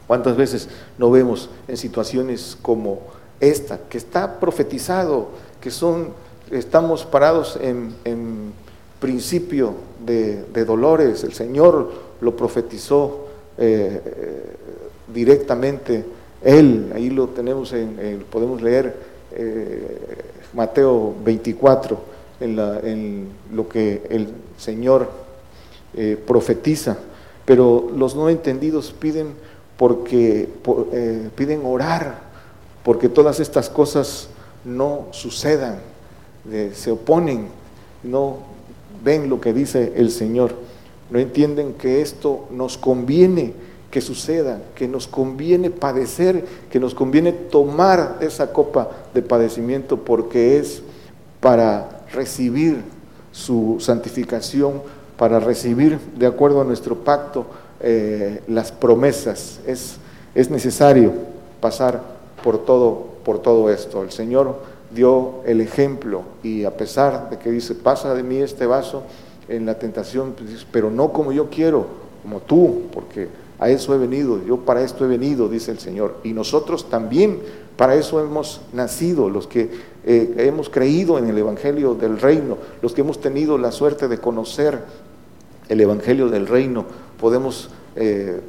¿Cuántas 0.05 0.38
veces 0.38 0.70
no 0.97 1.11
vemos 1.11 1.49
en 1.68 1.78
situaciones 1.78 2.57
como 2.61 2.99
esta, 3.39 3.80
que 3.89 3.97
está 3.97 4.39
profetizado, 4.39 5.30
que 5.59 5.72
son, 5.72 6.09
estamos 6.52 7.06
parados 7.06 7.58
en, 7.62 8.54
principio 9.00 9.76
de, 10.04 10.66
dolores, 10.66 11.24
el 11.24 11.34
Señor 11.34 11.91
lo 12.20 12.36
profetizó 12.36 13.28
eh, 13.60 14.02
directamente, 15.14 16.04
Él, 16.41 16.91
ahí 16.95 17.12
lo 17.12 17.28
tenemos, 17.28 17.74
en, 17.74 18.24
podemos 18.32 18.62
leer 18.62 18.95
eh, 19.34 20.00
Mateo 20.54 21.14
24, 21.24 22.00
en, 22.39 23.28
lo 23.54 23.70
que 23.70 24.02
el 24.10 24.30
Señor 24.58 25.10
eh, 25.95 26.18
profetiza, 26.26 26.98
pero 27.45 27.91
los 27.95 28.16
no 28.16 28.30
entendidos 28.30 28.93
piden 29.00 29.34
porque 29.78 30.50
piden 31.36 31.62
orar 31.64 32.28
porque 32.88 33.10
todas 33.10 33.41
estas 33.41 33.70
cosas 33.70 34.30
no 34.64 35.08
sucedan, 35.12 35.82
se 36.74 36.91
oponen, 36.91 37.48
no 38.04 38.38
ven 39.04 39.30
lo 39.30 39.41
que 39.41 39.54
dice 39.54 39.93
el 39.95 40.12
Señor, 40.12 40.54
no 41.10 41.20
entienden 41.20 41.74
que 41.74 42.02
esto 42.02 42.45
nos 42.52 42.78
conviene 42.78 43.54
que 43.91 44.02
suceda, 44.02 44.62
que 44.76 44.88
nos 44.88 45.08
conviene 45.08 45.70
padecer, 45.70 46.45
que 46.70 46.80
nos 46.80 46.93
conviene 46.93 47.32
tomar 47.32 48.18
esa 48.20 48.52
copa 48.52 48.91
de 49.14 49.22
padecimiento 49.22 49.98
porque 49.98 50.60
es 50.60 50.82
para 51.39 52.04
recibir 52.12 52.84
su 53.32 53.78
santificación, 53.80 54.82
para 55.18 55.39
recibir, 55.39 56.00
de 56.18 56.26
acuerdo 56.26 56.62
a 56.62 56.66
nuestro 56.66 56.95
pacto, 56.95 57.45
eh, 57.80 58.41
las 58.48 58.72
promesas. 58.72 59.60
Es, 59.66 59.98
es 60.36 60.50
necesario 60.50 61.14
pasar 61.62 62.02
por 62.43 62.66
todo, 62.66 63.08
por 63.24 63.39
todo 63.39 63.70
esto. 63.72 64.04
El 64.04 64.12
Señor 64.12 64.56
dio 64.92 65.42
el 65.46 65.62
ejemplo 65.62 66.24
y 66.44 66.64
a 66.64 66.76
pesar 66.76 67.30
de 67.30 67.38
que 67.38 67.52
dice, 67.52 67.76
pasa 67.76 68.14
de 68.14 68.24
mí 68.24 68.38
este 68.38 68.66
vaso 68.66 69.04
en 69.48 69.66
la 69.66 69.78
tentación, 69.80 70.34
pues 70.38 70.66
pero 70.72 70.90
no 70.92 71.12
como 71.12 71.32
yo 71.32 71.50
quiero, 71.50 71.88
como 72.24 72.42
tú, 72.42 72.84
porque 72.94 73.28
a 73.60 73.70
eso 73.70 73.94
he 73.96 73.98
venido, 73.98 74.44
yo 74.46 74.58
para 74.58 74.82
esto 74.82 75.06
he 75.06 75.08
venido, 75.08 75.50
dice 75.50 75.72
el 75.72 75.80
Señor. 75.80 76.18
Y 76.24 76.34
nosotros 76.34 76.90
también 76.90 77.40
para 77.76 77.96
eso 77.96 78.20
hemos 78.20 78.62
nacido, 78.74 79.30
los 79.30 79.48
que 79.48 79.70
eh, 80.04 80.34
hemos 80.38 80.70
creído 80.70 81.18
en 81.18 81.28
el 81.28 81.38
Evangelio 81.38 81.96
del 81.96 82.20
Reino, 82.20 82.58
los 82.82 82.94
que 82.94 83.02
hemos 83.02 83.20
tenido 83.20 83.58
la 83.58 83.72
suerte 83.72 84.08
de 84.08 84.20
conocer 84.20 84.82
el 85.70 85.82
Evangelio 85.82 86.30
del 86.30 86.48
Reino, 86.48 86.86
podemos... 87.20 87.70
Eh, 87.96 88.42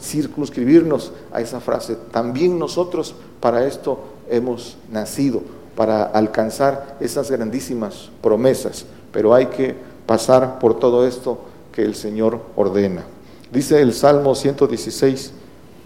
circunscribirnos 0.00 1.12
a 1.32 1.40
esa 1.40 1.60
frase. 1.60 1.96
También 2.10 2.58
nosotros 2.58 3.14
para 3.40 3.64
esto 3.66 4.00
hemos 4.32 4.76
nacido, 4.90 5.42
para 5.76 6.02
alcanzar 6.04 6.96
esas 7.00 7.30
grandísimas 7.30 8.10
promesas, 8.20 8.84
pero 9.12 9.34
hay 9.34 9.46
que 9.46 9.74
pasar 10.06 10.58
por 10.58 10.78
todo 10.78 11.06
esto 11.06 11.38
que 11.72 11.82
el 11.82 11.94
Señor 11.94 12.40
ordena. 12.56 13.04
Dice 13.50 13.80
el 13.80 13.94
Salmo 13.94 14.34
116, 14.34 15.32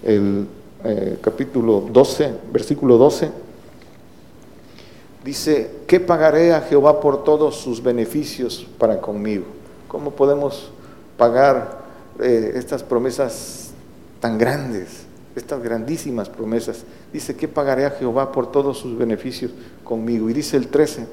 el 0.03 0.47
eh, 0.85 1.19
capítulo 1.21 1.85
12, 1.91 2.33
versículo 2.53 2.99
12, 2.99 3.31
dice, 5.25 5.71
¿qué 5.87 6.01
pagaré 6.01 6.53
a 6.53 6.61
Jehová 6.61 7.01
por 7.01 7.25
todos 7.25 7.57
sus 7.57 7.83
beneficios 7.83 8.67
para 8.79 9.01
conmigo? 9.01 9.45
¿Cómo 9.89 10.13
podemos 10.13 10.71
pagar 11.17 11.79
eh, 12.21 12.53
estas 12.55 12.83
promesas 12.83 13.71
tan 14.21 14.39
grandes, 14.39 15.06
estas 15.37 15.63
grandísimas 15.63 16.29
promesas. 16.29 16.85
Dice, 17.13 17.37
que 17.37 17.47
pagaré 17.47 17.85
a 17.85 17.91
Jehová 17.91 18.33
por 18.33 18.51
todos 18.51 18.79
sus 18.79 18.97
beneficios 18.97 19.53
conmigo? 19.85 20.29
Y 20.31 20.33
dice 20.33 20.57
el 20.57 20.69
13, 20.69 21.07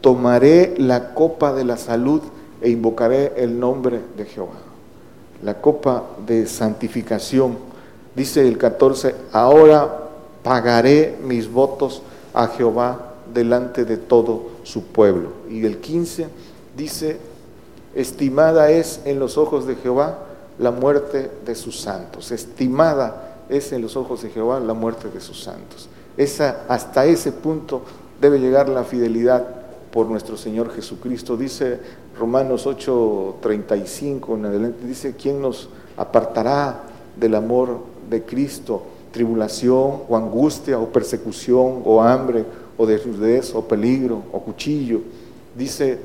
tomaré 0.00 0.74
la 0.78 1.14
copa 1.14 1.52
de 1.52 1.64
la 1.64 1.76
salud 1.76 2.22
e 2.62 2.70
invocaré 2.70 3.34
el 3.36 3.60
nombre 3.60 4.00
de 4.16 4.24
Jehová. 4.24 4.58
La 5.42 5.60
copa 5.60 6.04
de 6.26 6.46
santificación. 6.46 7.58
Dice 8.16 8.48
el 8.48 8.58
14, 8.58 9.14
ahora 9.32 10.08
pagaré 10.42 11.18
mis 11.22 11.50
votos 11.50 12.02
a 12.32 12.48
Jehová 12.48 13.14
delante 13.32 13.84
de 13.84 13.98
todo 13.98 14.50
su 14.62 14.84
pueblo. 14.86 15.32
Y 15.50 15.64
el 15.66 15.78
15 15.78 16.28
dice, 16.76 17.18
Estimada 17.94 18.70
es 18.70 19.00
en 19.04 19.18
los 19.18 19.36
ojos 19.36 19.66
de 19.66 19.76
Jehová 19.76 20.29
la 20.60 20.70
muerte 20.70 21.30
de 21.44 21.54
sus 21.54 21.80
santos. 21.80 22.30
Estimada 22.30 23.44
es 23.48 23.72
en 23.72 23.82
los 23.82 23.96
ojos 23.96 24.22
de 24.22 24.30
Jehová 24.30 24.60
la 24.60 24.74
muerte 24.74 25.08
de 25.08 25.20
sus 25.20 25.42
santos. 25.42 25.88
Esa, 26.16 26.64
hasta 26.68 27.06
ese 27.06 27.32
punto 27.32 27.82
debe 28.20 28.38
llegar 28.38 28.68
la 28.68 28.84
fidelidad 28.84 29.46
por 29.90 30.06
nuestro 30.06 30.36
Señor 30.36 30.70
Jesucristo. 30.72 31.36
Dice 31.36 31.80
Romanos 32.18 32.66
8:35 32.66 34.36
en 34.36 34.44
adelante, 34.44 34.86
dice, 34.86 35.16
¿quién 35.16 35.40
nos 35.40 35.70
apartará 35.96 36.82
del 37.16 37.34
amor 37.34 37.78
de 38.10 38.22
Cristo? 38.22 38.82
Tribulación 39.12 40.02
o 40.08 40.16
angustia 40.16 40.78
o 40.78 40.88
persecución 40.88 41.80
o 41.84 42.02
hambre 42.02 42.44
o 42.76 42.86
desnudez 42.86 43.54
o 43.54 43.62
peligro 43.66 44.22
o 44.30 44.40
cuchillo. 44.40 45.00
Dice 45.56 45.98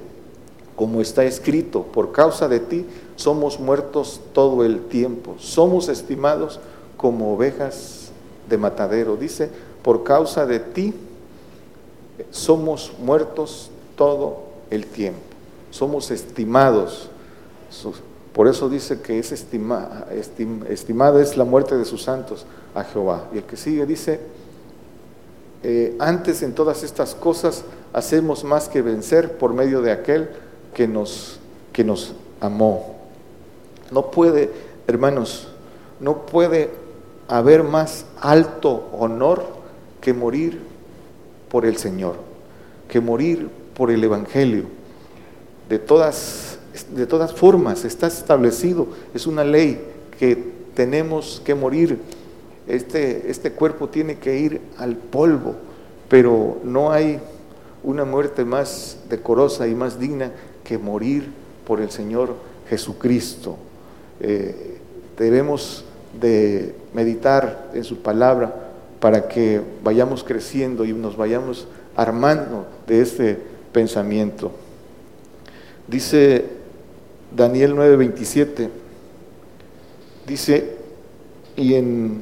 como 0.75 0.99
está 1.01 1.23
escrito, 1.23 1.83
por 1.83 2.11
causa 2.11 2.47
de 2.47 2.59
ti 2.59 2.85
somos 3.15 3.59
muertos 3.59 4.21
todo 4.33 4.63
el 4.63 4.81
tiempo, 4.87 5.35
somos 5.39 5.89
estimados 5.89 6.59
como 6.97 7.33
ovejas 7.33 8.09
de 8.49 8.57
matadero. 8.57 9.15
Dice, 9.15 9.49
por 9.81 10.03
causa 10.03 10.45
de 10.45 10.59
ti 10.59 10.93
somos 12.31 12.93
muertos 12.99 13.69
todo 13.95 14.43
el 14.69 14.85
tiempo, 14.85 15.19
somos 15.71 16.11
estimados. 16.11 17.09
Por 18.33 18.47
eso 18.47 18.69
dice 18.69 19.01
que 19.01 19.17
es 19.19 19.31
estimada, 19.31 20.07
es 20.11 21.37
la 21.37 21.45
muerte 21.45 21.77
de 21.77 21.85
sus 21.85 22.03
santos 22.03 22.45
a 22.73 22.83
Jehová. 22.83 23.29
Y 23.33 23.37
el 23.37 23.43
que 23.43 23.55
sigue 23.55 23.85
dice, 23.85 24.19
eh, 25.63 25.95
antes 25.99 26.43
en 26.43 26.53
todas 26.53 26.83
estas 26.83 27.15
cosas 27.15 27.63
hacemos 27.93 28.43
más 28.43 28.67
que 28.67 28.81
vencer 28.81 29.37
por 29.37 29.53
medio 29.53 29.81
de 29.81 29.91
aquel 29.91 30.29
que 30.73 30.87
nos, 30.87 31.39
que 31.71 31.83
nos 31.83 32.13
amó. 32.41 32.94
No 33.91 34.11
puede, 34.11 34.51
hermanos, 34.87 35.47
no 35.99 36.25
puede 36.25 36.71
haber 37.27 37.63
más 37.63 38.05
alto 38.19 38.89
honor 38.93 39.43
que 40.01 40.13
morir 40.13 40.59
por 41.49 41.65
el 41.65 41.77
Señor, 41.77 42.15
que 42.87 42.99
morir 42.99 43.49
por 43.75 43.91
el 43.91 44.03
Evangelio. 44.03 44.65
De 45.69 45.79
todas, 45.79 46.59
de 46.93 47.07
todas 47.07 47.33
formas, 47.33 47.85
está 47.85 48.07
establecido, 48.07 48.87
es 49.13 49.25
una 49.27 49.43
ley 49.43 49.81
que 50.19 50.53
tenemos 50.73 51.41
que 51.43 51.55
morir. 51.55 51.99
Este, 52.67 53.29
este 53.29 53.51
cuerpo 53.51 53.89
tiene 53.89 54.17
que 54.17 54.39
ir 54.39 54.61
al 54.77 54.95
polvo, 54.95 55.55
pero 56.09 56.57
no 56.63 56.91
hay 56.91 57.19
una 57.83 58.05
muerte 58.05 58.43
más 58.43 58.97
decorosa 59.09 59.67
y 59.67 59.75
más 59.75 59.99
digna 59.99 60.31
que 60.63 60.77
morir 60.77 61.31
por 61.65 61.79
el 61.79 61.91
Señor 61.91 62.35
Jesucristo. 62.69 63.57
Eh, 64.19 64.77
debemos 65.17 65.85
de 66.19 66.75
meditar 66.93 67.69
en 67.73 67.83
su 67.83 68.01
palabra 68.01 68.53
para 68.99 69.27
que 69.27 69.61
vayamos 69.83 70.23
creciendo 70.23 70.85
y 70.85 70.93
nos 70.93 71.17
vayamos 71.17 71.67
armando 71.95 72.65
de 72.87 73.01
este 73.01 73.37
pensamiento. 73.71 74.51
Dice 75.87 76.45
Daniel 77.35 77.75
9:27, 77.75 78.69
dice, 80.25 80.75
y 81.55 81.75
en 81.75 82.21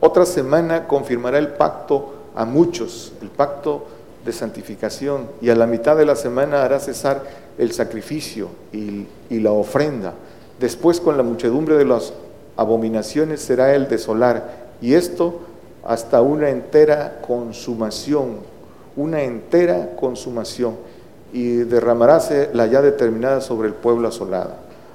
otra 0.00 0.26
semana 0.26 0.86
confirmará 0.86 1.38
el 1.38 1.48
pacto 1.48 2.14
a 2.34 2.44
muchos, 2.44 3.12
el 3.22 3.28
pacto 3.28 3.86
de 4.24 4.32
santificación 4.32 5.28
y 5.40 5.50
a 5.50 5.54
la 5.54 5.66
mitad 5.66 5.96
de 5.96 6.06
la 6.06 6.16
semana 6.16 6.64
hará 6.64 6.80
cesar 6.80 7.22
el 7.58 7.72
sacrificio 7.72 8.48
y, 8.72 9.06
la 9.30 9.52
ofrenda. 9.52 10.14
Después 10.60 11.00
con 11.00 11.16
la 11.16 11.22
muchedumbre 11.22 11.76
de 11.76 11.84
las 11.84 12.12
abominaciones 12.56 13.40
será 13.40 13.74
el 13.74 13.88
desolar 13.88 14.72
y 14.80 14.94
esto 14.94 15.40
hasta 15.84 16.22
una 16.22 16.50
entera 16.50 17.20
consumación, 17.26 18.38
una 18.96 19.22
entera 19.22 19.96
consumación 19.96 20.76
y 21.32 21.56
derramaráse 21.56 22.50
la 22.52 22.66
ya 22.66 22.80
determinada 22.80 23.40
sobre 23.40 23.68
el 23.68 23.74
pueblo 23.74 24.08
asolado, 24.08 24.52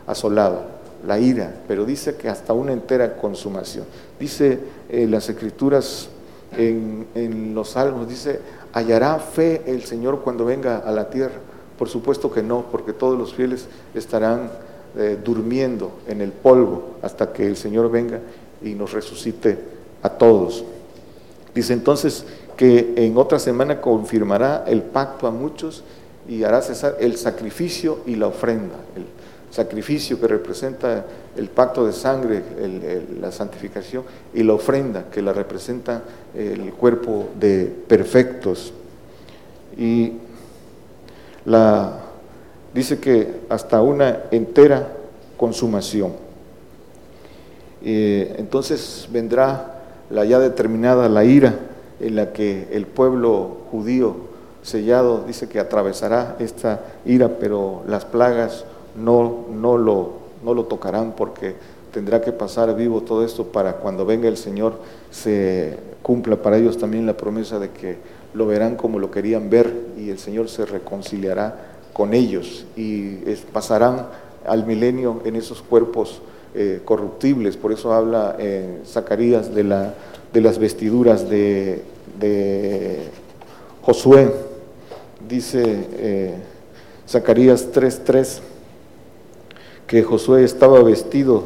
asolado, 0.08 0.62
la 1.06 1.20
ira, 1.20 1.54
pero 1.68 1.86
dice 1.86 2.16
que 2.16 2.30
hasta 2.30 2.54
una 2.54 2.72
entera 2.72 3.18
consumación. 3.18 3.86
Dice 4.20 4.60
eh, 4.90 5.08
las 5.08 5.30
escrituras 5.30 6.10
en 6.58 7.54
los 7.54 7.70
salmos, 7.70 8.10
dice, 8.10 8.40
¿Hallará 8.74 9.18
fe 9.18 9.64
el 9.66 9.84
Señor 9.84 10.22
cuando 10.22 10.46
venga 10.46 10.78
a 10.78 10.92
la 10.92 11.10
tierra? 11.10 11.36
Por 11.78 11.90
supuesto 11.90 12.32
que 12.32 12.44
no, 12.44 12.66
porque 12.72 12.94
todos 12.94 13.18
los 13.18 13.34
fieles 13.34 13.68
estarán 13.96 14.52
eh, 14.98 15.18
durmiendo 15.24 16.00
en 16.08 16.22
el 16.22 16.32
polvo 16.32 16.96
hasta 17.02 17.32
que 17.32 17.46
el 17.46 17.56
Señor 17.56 17.92
venga 17.92 18.20
y 18.62 18.74
nos 18.74 18.94
resucite 18.94 19.58
a 20.02 20.10
todos. 20.10 20.64
Dice 21.54 21.74
entonces 21.74 22.26
que 22.58 22.94
en 22.98 23.18
otra 23.18 23.40
semana 23.40 23.82
confirmará 23.82 24.66
el 24.68 24.82
pacto 24.82 25.28
a 25.28 25.32
muchos 25.32 25.84
y 26.28 26.44
hará 26.44 26.62
cesar 26.62 26.98
el 27.00 27.18
sacrificio 27.18 28.00
y 28.06 28.16
la 28.16 28.28
ofrenda. 28.28 28.76
El 28.96 29.06
sacrificio 29.52 30.20
que 30.20 30.28
representa 30.28 31.06
el 31.36 31.50
pacto 31.50 31.86
de 31.86 31.94
sangre, 31.94 32.44
la 33.20 33.32
santificación, 33.32 34.04
y 34.34 34.44
la 34.44 34.54
ofrenda 34.54 35.06
que 35.12 35.22
la 35.22 35.34
representa 35.34 36.04
el 36.36 36.74
cuerpo 36.74 37.30
de 37.40 37.66
perfectos. 37.88 38.74
Y 39.78 40.14
la, 41.46 42.09
dice 42.80 43.00
que 43.00 43.42
hasta 43.50 43.82
una 43.82 44.24
entera 44.32 44.88
consumación. 45.36 46.14
entonces 47.82 49.08
vendrá 49.12 49.82
la 50.10 50.24
ya 50.24 50.40
determinada 50.40 51.10
la 51.10 51.26
ira 51.26 51.56
en 52.00 52.16
la 52.16 52.32
que 52.32 52.70
el 52.72 52.86
pueblo 52.86 53.58
judío 53.70 54.16
sellado 54.62 55.26
dice 55.28 55.50
que 55.50 55.60
atravesará 55.60 56.38
esta 56.40 56.82
ira, 57.06 57.38
pero 57.40 57.84
las 57.86 58.06
plagas 58.06 58.64
no, 58.96 59.46
no, 59.52 59.78
lo, 59.78 60.14
no 60.44 60.54
lo 60.54 60.64
tocarán 60.66 61.14
porque 61.18 61.56
tendrá 61.92 62.22
que 62.22 62.32
pasar 62.32 62.74
vivo 62.78 63.02
todo 63.02 63.26
esto 63.26 63.48
para 63.48 63.74
cuando 63.74 64.06
venga 64.06 64.30
el 64.30 64.38
Señor 64.38 64.80
se 65.12 65.78
cumpla 66.02 66.38
para 66.38 66.58
ellos 66.58 66.78
también 66.78 67.06
la 67.06 67.18
promesa 67.18 67.60
de 67.60 67.72
que 67.72 67.98
lo 68.34 68.48
verán 68.48 68.78
como 68.78 69.00
lo 69.00 69.12
querían 69.12 69.50
ver 69.50 69.74
y 69.98 70.10
el 70.10 70.20
Señor 70.20 70.48
se 70.48 70.66
reconciliará 70.66 71.69
con 72.00 72.14
ellos 72.14 72.66
y 72.78 73.16
pasarán 73.52 74.08
al 74.48 74.66
milenio 74.66 75.22
en 75.26 75.36
esos 75.36 75.62
cuerpos 75.62 76.22
eh, 76.56 76.80
corruptibles. 76.86 77.58
Por 77.58 77.74
eso 77.74 77.92
habla 77.92 78.38
eh, 78.40 78.80
Zacarías 78.88 79.54
de, 79.54 79.66
la, 79.66 79.96
de 80.32 80.40
las 80.40 80.60
vestiduras 80.60 81.30
de, 81.30 81.84
Josué. 83.82 84.32
Dice 85.28 85.62
eh, 85.98 86.36
Zacarías 87.06 87.68
3:3 87.74 88.40
que 89.86 90.02
Josué 90.02 90.46
estaba 90.46 90.82
vestido 90.82 91.44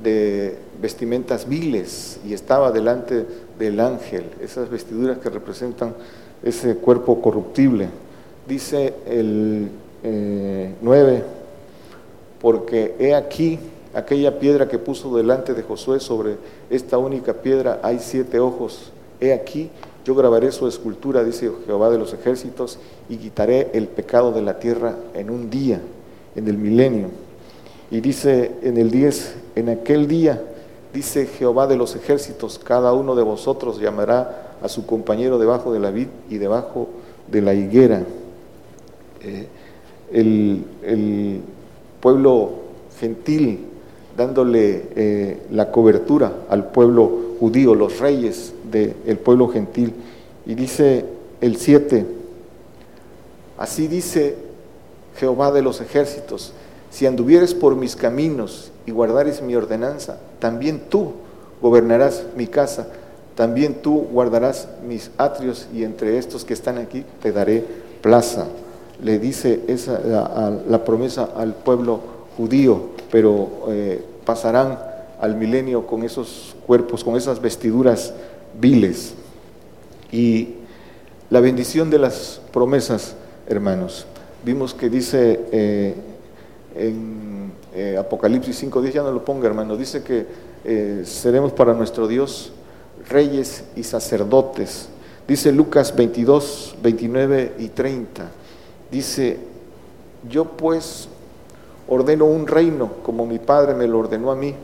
de 0.00 0.58
vestimentas 0.80 1.48
viles 1.48 2.20
y 2.24 2.34
estaba 2.34 2.70
delante 2.70 3.26
del 3.58 3.80
ángel, 3.80 4.26
esas 4.40 4.70
vestiduras 4.70 5.18
que 5.18 5.28
representan 5.28 5.92
ese 6.44 6.76
cuerpo 6.76 7.20
corruptible. 7.20 7.88
Dice 8.46 8.94
el 9.06 9.68
9, 10.02 11.14
eh, 11.14 11.22
porque 12.40 12.96
he 12.98 13.14
aquí 13.14 13.58
aquella 13.94 14.38
piedra 14.38 14.68
que 14.68 14.78
puso 14.78 15.14
delante 15.16 15.54
de 15.54 15.62
Josué 15.62 16.00
sobre 16.00 16.36
esta 16.70 16.98
única 16.98 17.34
piedra 17.34 17.80
hay 17.82 17.98
siete 18.00 18.40
ojos. 18.40 18.90
He 19.20 19.32
aquí, 19.32 19.70
yo 20.04 20.14
grabaré 20.14 20.50
su 20.50 20.66
escultura, 20.66 21.22
dice 21.22 21.50
Jehová 21.66 21.90
de 21.90 21.98
los 21.98 22.12
ejércitos, 22.12 22.78
y 23.08 23.16
quitaré 23.16 23.70
el 23.74 23.86
pecado 23.86 24.32
de 24.32 24.42
la 24.42 24.58
tierra 24.58 24.96
en 25.14 25.30
un 25.30 25.50
día, 25.50 25.80
en 26.34 26.48
el 26.48 26.58
milenio. 26.58 27.08
Y 27.90 28.00
dice 28.00 28.52
en 28.62 28.78
el 28.78 28.90
10, 28.90 29.34
en 29.54 29.68
aquel 29.68 30.08
día, 30.08 30.42
dice 30.92 31.26
Jehová 31.26 31.66
de 31.66 31.76
los 31.76 31.94
ejércitos, 31.94 32.58
cada 32.58 32.92
uno 32.92 33.14
de 33.14 33.22
vosotros 33.22 33.78
llamará 33.78 34.56
a 34.62 34.68
su 34.68 34.86
compañero 34.86 35.38
debajo 35.38 35.72
de 35.72 35.80
la 35.80 35.90
vid 35.90 36.08
y 36.30 36.38
debajo 36.38 36.88
de 37.30 37.42
la 37.42 37.54
higuera. 37.54 38.04
Eh, 39.24 39.46
el, 40.12 41.40
pueblo 42.00 42.50
gentil 42.98 43.60
dándole 44.16 44.88
eh, 44.96 45.42
la 45.52 45.70
cobertura 45.70 46.32
al 46.48 46.72
pueblo 46.72 47.36
judío, 47.38 47.76
los 47.76 48.00
reyes 48.00 48.52
del 48.70 49.18
pueblo 49.18 49.48
gentil. 49.48 49.94
Y 50.44 50.54
dice 50.54 51.04
el 51.40 51.56
7, 51.56 52.04
así 53.56 53.86
dice 53.86 54.36
Jehová 55.16 55.52
de 55.52 55.62
los 55.62 55.80
ejércitos, 55.80 56.52
si 56.90 57.06
anduvieres 57.06 57.54
por 57.54 57.76
mis 57.76 57.96
caminos 57.96 58.72
y 58.84 58.90
guardares 58.90 59.40
mi 59.40 59.54
ordenanza, 59.54 60.18
también 60.40 60.82
tú 60.90 61.12
gobernarás 61.60 62.24
mi 62.36 62.48
casa, 62.48 62.88
también 63.36 63.76
tú 63.80 64.08
guardarás 64.12 64.68
mis 64.86 65.10
atrios 65.16 65.68
y 65.72 65.84
entre 65.84 66.18
estos 66.18 66.44
que 66.44 66.52
están 66.52 66.78
aquí 66.78 67.04
te 67.22 67.32
daré 67.32 67.64
plaza. 68.02 68.46
Le 69.00 69.18
dice 69.18 69.62
esa, 69.68 70.00
la, 70.68 70.84
promesa 70.84 71.30
al 71.36 71.54
pueblo 71.54 72.00
judío, 72.36 72.90
pero 73.10 73.66
eh, 73.68 74.04
pasarán 74.24 74.78
al 75.20 75.36
milenio 75.36 75.86
con 75.86 76.02
esos 76.02 76.56
cuerpos, 76.66 77.04
con 77.04 77.16
esas 77.16 77.40
vestiduras 77.40 78.14
viles. 78.60 79.14
Y 80.10 80.54
la 81.30 81.40
bendición 81.40 81.90
de 81.90 81.98
las 81.98 82.40
promesas, 82.52 83.14
hermanos, 83.48 84.06
vimos 84.44 84.74
que 84.74 84.88
dice... 84.90 85.40
Eh, 85.52 85.94
en 86.74 87.52
eh, 87.74 87.96
Apocalipsis 87.98 88.62
5.10, 88.64 88.92
ya 88.92 89.02
no 89.02 89.12
lo 89.12 89.24
ponga 89.24 89.46
hermano, 89.46 89.76
dice 89.76 90.02
que 90.02 90.26
eh, 90.64 91.02
seremos 91.04 91.52
para 91.52 91.74
nuestro 91.74 92.06
Dios 92.06 92.52
reyes 93.08 93.64
y 93.76 93.82
sacerdotes. 93.82 94.88
Dice 95.26 95.52
Lucas 95.52 95.94
22, 95.94 96.76
29 96.82 97.54
y 97.58 97.68
30. 97.68 98.30
Dice, 98.92 99.38
yo 100.30 100.44
pues 100.44 101.08
ordeno 101.88 102.26
un 102.26 102.46
reino 102.46 102.90
como 103.02 103.26
mi 103.26 103.40
Padre 103.40 103.74
me 103.74 103.88
lo 103.88 103.98
ordenó 103.98 104.30
a 104.30 104.36
mí, 104.36 104.54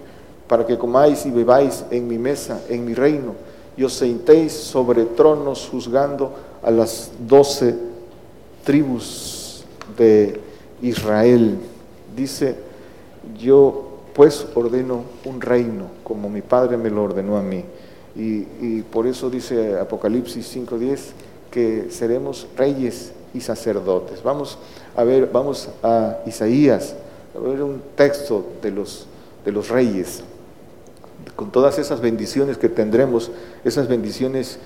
para 0.47 0.65
que 0.65 0.79
comáis 0.79 1.27
y 1.27 1.33
bebáis 1.33 1.85
en 1.91 2.07
mi 2.07 2.19
mesa, 2.19 2.63
en 2.69 2.85
mi 2.85 2.95
reino, 2.95 3.35
y 3.77 3.83
os 3.83 3.95
sentéis 3.95 4.53
sobre 4.53 5.05
tronos 5.05 5.69
juzgando 5.69 6.33
a 6.63 6.71
las 6.71 7.11
doce 7.27 7.75
tribus 8.65 9.65
de 9.97 10.41
Israel 10.83 11.59
dice, 12.15 12.57
yo 13.39 13.85
pues 14.15 14.47
ordeno 14.55 15.05
un 15.25 15.41
reino, 15.41 15.87
como 16.03 16.29
mi 16.29 16.43
Padre 16.43 16.77
me 16.77 16.91
lo 16.91 17.05
ordenó 17.05 17.37
a 17.37 17.43
mí. 17.43 17.65
Y, 18.17 18.83
por 18.83 19.07
eso 19.07 19.31
dice 19.31 19.79
Apocalipsis 19.79 20.57
5.10 20.57 20.99
que 21.53 21.87
seremos 21.91 22.49
reyes 22.57 23.13
y 23.35 23.41
sacerdotes. 23.41 24.23
Vamos 24.23 24.59
a 24.97 25.05
ver, 25.05 25.29
vamos 25.33 25.69
a 25.83 26.19
Isaías, 26.27 26.95
a 27.37 27.39
ver 27.41 27.63
un 27.63 27.81
texto 27.97 28.45
de 28.63 28.71
los, 28.71 29.07
de 29.45 29.53
los 29.53 29.69
reyes, 29.69 30.23
con 31.37 31.51
todas 31.53 31.79
esas 31.79 32.01
bendiciones 32.01 32.59
que 32.59 32.69
tendremos, 32.69 33.31
esas 33.65 33.89
bendiciones 33.89 34.59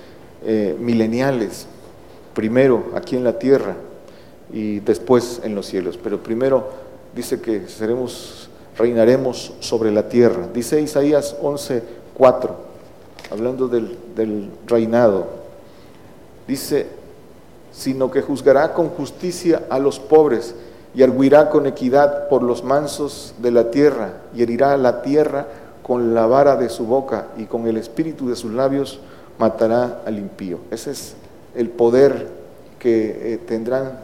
eh, 0.45 0.75
mileniales, 0.79 1.67
primero 2.33 2.91
aquí 2.95 3.15
en 3.15 3.23
la 3.23 3.37
tierra 3.37 3.75
y 4.51 4.79
después 4.79 5.41
en 5.43 5.55
los 5.55 5.67
cielos. 5.67 5.99
Pero 6.01 6.21
primero 6.21 6.69
dice 7.15 7.39
que 7.41 7.67
seremos, 7.67 8.49
reinaremos 8.77 9.53
sobre 9.59 9.91
la 9.91 10.09
tierra. 10.09 10.47
Dice 10.53 10.81
Isaías 10.81 11.35
11:4, 11.41 12.49
hablando 13.31 13.67
del, 13.67 13.97
del 14.15 14.49
reinado. 14.65 15.27
Dice, 16.47 16.87
sino 17.73 18.11
que 18.11 18.21
juzgará 18.21 18.73
con 18.73 18.89
justicia 18.89 19.63
a 19.69 19.79
los 19.79 19.99
pobres 19.99 20.55
y 20.95 21.03
arguirá 21.03 21.49
con 21.49 21.65
equidad 21.65 22.29
por 22.29 22.43
los 22.43 22.63
mansos 22.63 23.33
de 23.39 23.51
la 23.51 23.71
tierra 23.71 24.13
y 24.33 24.43
herirá 24.43 24.77
la 24.77 25.01
tierra 25.01 25.47
con 25.81 26.13
la 26.13 26.27
vara 26.27 26.55
de 26.55 26.69
su 26.69 26.85
boca 26.85 27.27
y 27.37 27.45
con 27.45 27.67
el 27.67 27.77
espíritu 27.77 28.29
de 28.29 28.35
sus 28.35 28.53
labios 28.53 28.99
matará 29.37 30.01
al 30.05 30.17
impío. 30.17 30.59
Ese 30.71 30.91
es 30.91 31.15
el 31.55 31.69
poder 31.69 32.29
que 32.79 33.33
eh, 33.33 33.37
tendrán 33.37 33.99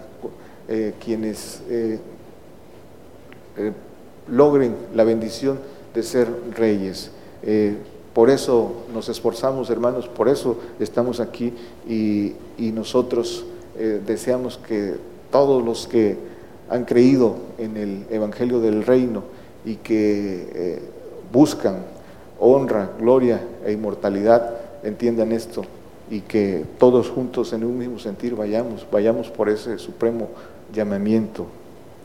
eh, 0.68 0.94
quienes 1.04 1.62
eh, 1.70 2.00
logren 4.28 4.76
la 4.96 5.04
bendición 5.04 5.60
de 5.94 6.04
ser 6.04 6.28
reyes. 6.56 7.12
Por 8.14 8.30
eso 8.30 8.74
nos 8.94 9.08
esforzamos, 9.08 9.70
hermanos, 9.70 10.08
por 10.08 10.28
eso 10.28 10.58
estamos 10.80 11.20
aquí 11.20 11.54
y, 11.88 12.34
nosotros 12.74 13.46
eh, 13.80 14.02
deseamos 14.06 14.58
que 14.58 14.96
todos 15.32 15.64
los 15.64 15.88
que 15.88 16.18
han 16.70 16.86
creído 16.86 17.38
en 17.58 17.78
el 17.78 18.06
Evangelio 18.12 18.60
del 18.60 18.86
Reino 18.86 19.24
y 19.66 19.76
que 19.76 20.80
buscan 21.32 21.78
honra, 22.40 22.92
gloria 23.00 23.42
e 23.66 23.72
inmortalidad, 23.72 24.56
entiendan 24.84 25.32
esto 25.32 25.64
y 26.10 26.22
que 26.22 26.66
todos 26.80 27.10
juntos 27.10 27.54
en 27.54 27.64
un 27.64 27.78
mismo 27.78 28.00
sentir 28.00 28.36
vayamos, 28.36 28.86
vayamos 28.92 29.30
por 29.30 29.50
ese 29.50 29.78
supremo 29.78 30.30
llamamiento, 30.74 31.46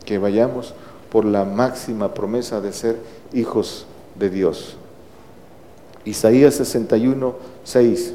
que 0.05 0.19
vayamos 0.19 0.75
por 1.11 1.25
la 1.25 1.45
máxima 1.45 2.13
promesa 2.13 2.61
de 2.61 2.73
ser 2.73 2.99
hijos 3.33 3.87
de 4.17 4.31
Dios. 4.31 4.77
Isaías 6.05 6.55
61, 6.55 7.35
6, 7.65 8.15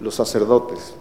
los 0.00 0.14
sacerdotes. 0.14 0.94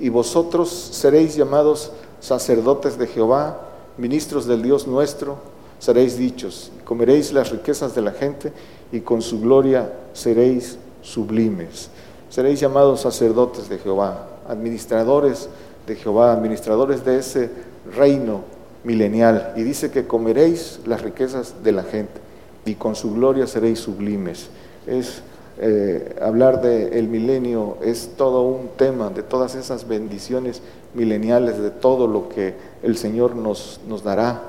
Y 0.00 0.08
vosotros 0.08 0.70
seréis 0.70 1.36
llamados 1.36 1.92
sacerdotes 2.20 2.98
de 2.98 3.06
Jehová, 3.06 3.60
ministros 3.96 4.46
del 4.46 4.62
Dios 4.62 4.86
nuestro, 4.86 5.36
seréis 5.78 6.16
dichos, 6.16 6.72
comeréis 6.84 7.32
las 7.32 7.50
riquezas 7.50 7.94
de 7.94 8.02
la 8.02 8.12
gente 8.12 8.52
y 8.92 9.00
con 9.00 9.22
su 9.22 9.40
gloria 9.40 9.92
seréis 10.12 10.78
sublimes. 11.02 11.90
Seréis 12.28 12.60
llamados 12.60 13.00
sacerdotes 13.00 13.68
de 13.68 13.78
Jehová, 13.78 14.28
administradores 14.48 15.48
de 15.86 15.96
Jehová, 15.96 16.32
administradores 16.32 17.04
de 17.04 17.18
ese 17.18 17.50
reino 17.94 18.42
milenial. 18.84 19.52
Y 19.56 19.62
dice 19.62 19.90
que 19.90 20.06
comeréis 20.06 20.80
las 20.86 21.02
riquezas 21.02 21.62
de 21.62 21.72
la 21.72 21.82
gente 21.82 22.20
y 22.64 22.74
con 22.74 22.96
su 22.96 23.14
gloria 23.14 23.46
seréis 23.46 23.78
sublimes. 23.78 24.48
Es 24.86 25.22
eh, 25.58 26.16
hablar 26.20 26.60
del 26.60 27.08
milenio, 27.08 27.78
es 27.82 28.10
todo 28.16 28.42
un 28.42 28.68
tema 28.76 29.08
de 29.10 29.22
todas 29.22 29.54
esas 29.54 29.88
bendiciones 29.88 30.60
mileniales, 30.94 31.58
de 31.58 31.70
todo 31.70 32.06
lo 32.06 32.28
que 32.28 32.54
el 32.82 32.96
Señor 32.96 33.36
nos, 33.36 33.80
nos 33.88 34.02
dará 34.02 34.42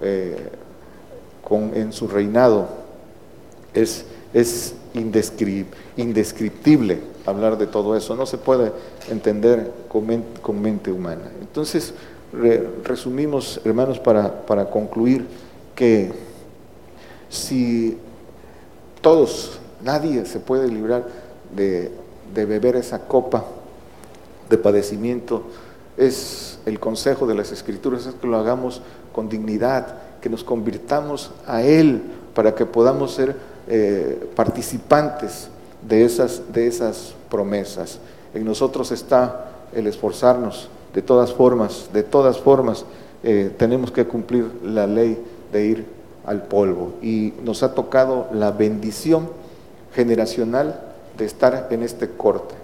eh, 0.00 0.36
con, 1.42 1.72
en 1.74 1.92
su 1.92 2.06
reinado. 2.08 2.68
Es, 3.74 4.04
es 4.32 4.74
indescriptible 5.96 7.00
hablar 7.26 7.58
de 7.58 7.66
todo 7.66 7.96
eso, 7.96 8.14
no 8.16 8.26
se 8.26 8.38
puede 8.38 8.72
entender 9.10 9.72
con, 9.88 10.06
mente 10.60 10.92
humana. 10.92 11.30
Entonces, 11.40 11.94
resumimos, 12.84 13.60
hermanos, 13.64 13.98
para, 13.98 14.44
para 14.46 14.70
concluir 14.70 15.26
que 15.74 16.12
si 17.28 17.98
todos, 19.00 19.58
nadie 19.84 20.24
se 20.26 20.40
puede 20.40 20.68
librar 20.68 21.06
de, 21.54 21.90
beber 22.34 22.76
esa 22.76 23.00
copa 23.00 23.44
de 24.48 24.58
padecimiento, 24.58 25.42
es 25.96 26.58
el 26.66 26.80
consejo 26.80 27.26
de 27.26 27.34
las 27.34 27.52
escrituras, 27.52 28.06
es 28.06 28.14
que 28.14 28.26
lo 28.26 28.36
hagamos 28.36 28.80
con 29.12 29.28
dignidad, 29.28 29.98
que 30.20 30.30
nos 30.30 30.44
convirtamos 30.44 31.30
a 31.46 31.62
Él 31.62 32.02
para 32.34 32.54
que 32.54 32.64
podamos 32.64 33.12
ser 33.12 33.36
eh, 33.68 34.30
participantes 34.34 35.48
de 35.86 36.04
esas, 36.04 36.52
de 36.52 36.66
esas 36.66 37.14
promesas. 37.30 37.98
En 38.34 38.44
nosotros 38.44 38.90
está 38.92 39.50
el 39.74 39.86
esforzarnos 39.86 40.68
de 40.94 41.02
todas 41.02 41.32
formas, 41.32 41.88
de 41.92 42.02
todas 42.02 42.38
formas 42.38 42.84
eh, 43.22 43.52
tenemos 43.56 43.90
que 43.90 44.06
cumplir 44.06 44.50
la 44.64 44.86
ley 44.86 45.22
de 45.52 45.66
ir 45.66 45.86
al 46.24 46.42
polvo. 46.42 46.94
Y 47.02 47.34
nos 47.42 47.62
ha 47.62 47.74
tocado 47.74 48.28
la 48.32 48.50
bendición 48.50 49.28
generacional 49.94 50.80
de 51.16 51.24
estar 51.24 51.68
en 51.70 51.82
este 51.82 52.08
corte. 52.10 52.54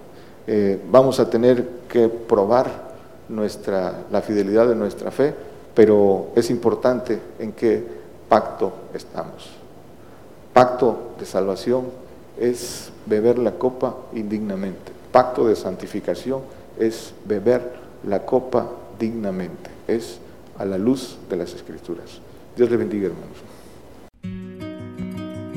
Eh, 0.46 0.80
vamos 0.90 1.20
a 1.20 1.28
tener 1.28 1.68
que 1.88 2.08
probar 2.08 2.88
nuestra, 3.28 4.04
la 4.10 4.22
fidelidad 4.22 4.66
de 4.66 4.74
nuestra 4.74 5.10
fe, 5.10 5.34
pero 5.74 6.28
es 6.34 6.50
importante 6.50 7.18
en 7.38 7.52
qué 7.52 7.84
pacto 8.28 8.72
estamos. 8.94 9.50
Pacto 10.52 11.12
de 11.18 11.26
salvación 11.26 11.84
es 12.38 12.90
beber 13.06 13.38
la 13.38 13.52
copa 13.52 13.96
indignamente. 14.14 14.92
Pacto 15.12 15.46
de 15.46 15.56
santificación 15.56 16.40
es 16.78 17.12
beber 17.24 17.74
la 18.06 18.24
copa 18.24 18.66
dignamente. 18.98 19.70
Es 19.86 20.18
a 20.58 20.64
la 20.64 20.78
luz 20.78 21.18
de 21.28 21.36
las 21.36 21.54
escrituras. 21.54 22.20
Dios 22.56 22.70
le 22.70 22.76
bendiga, 22.76 23.06
hermanos. 23.06 23.47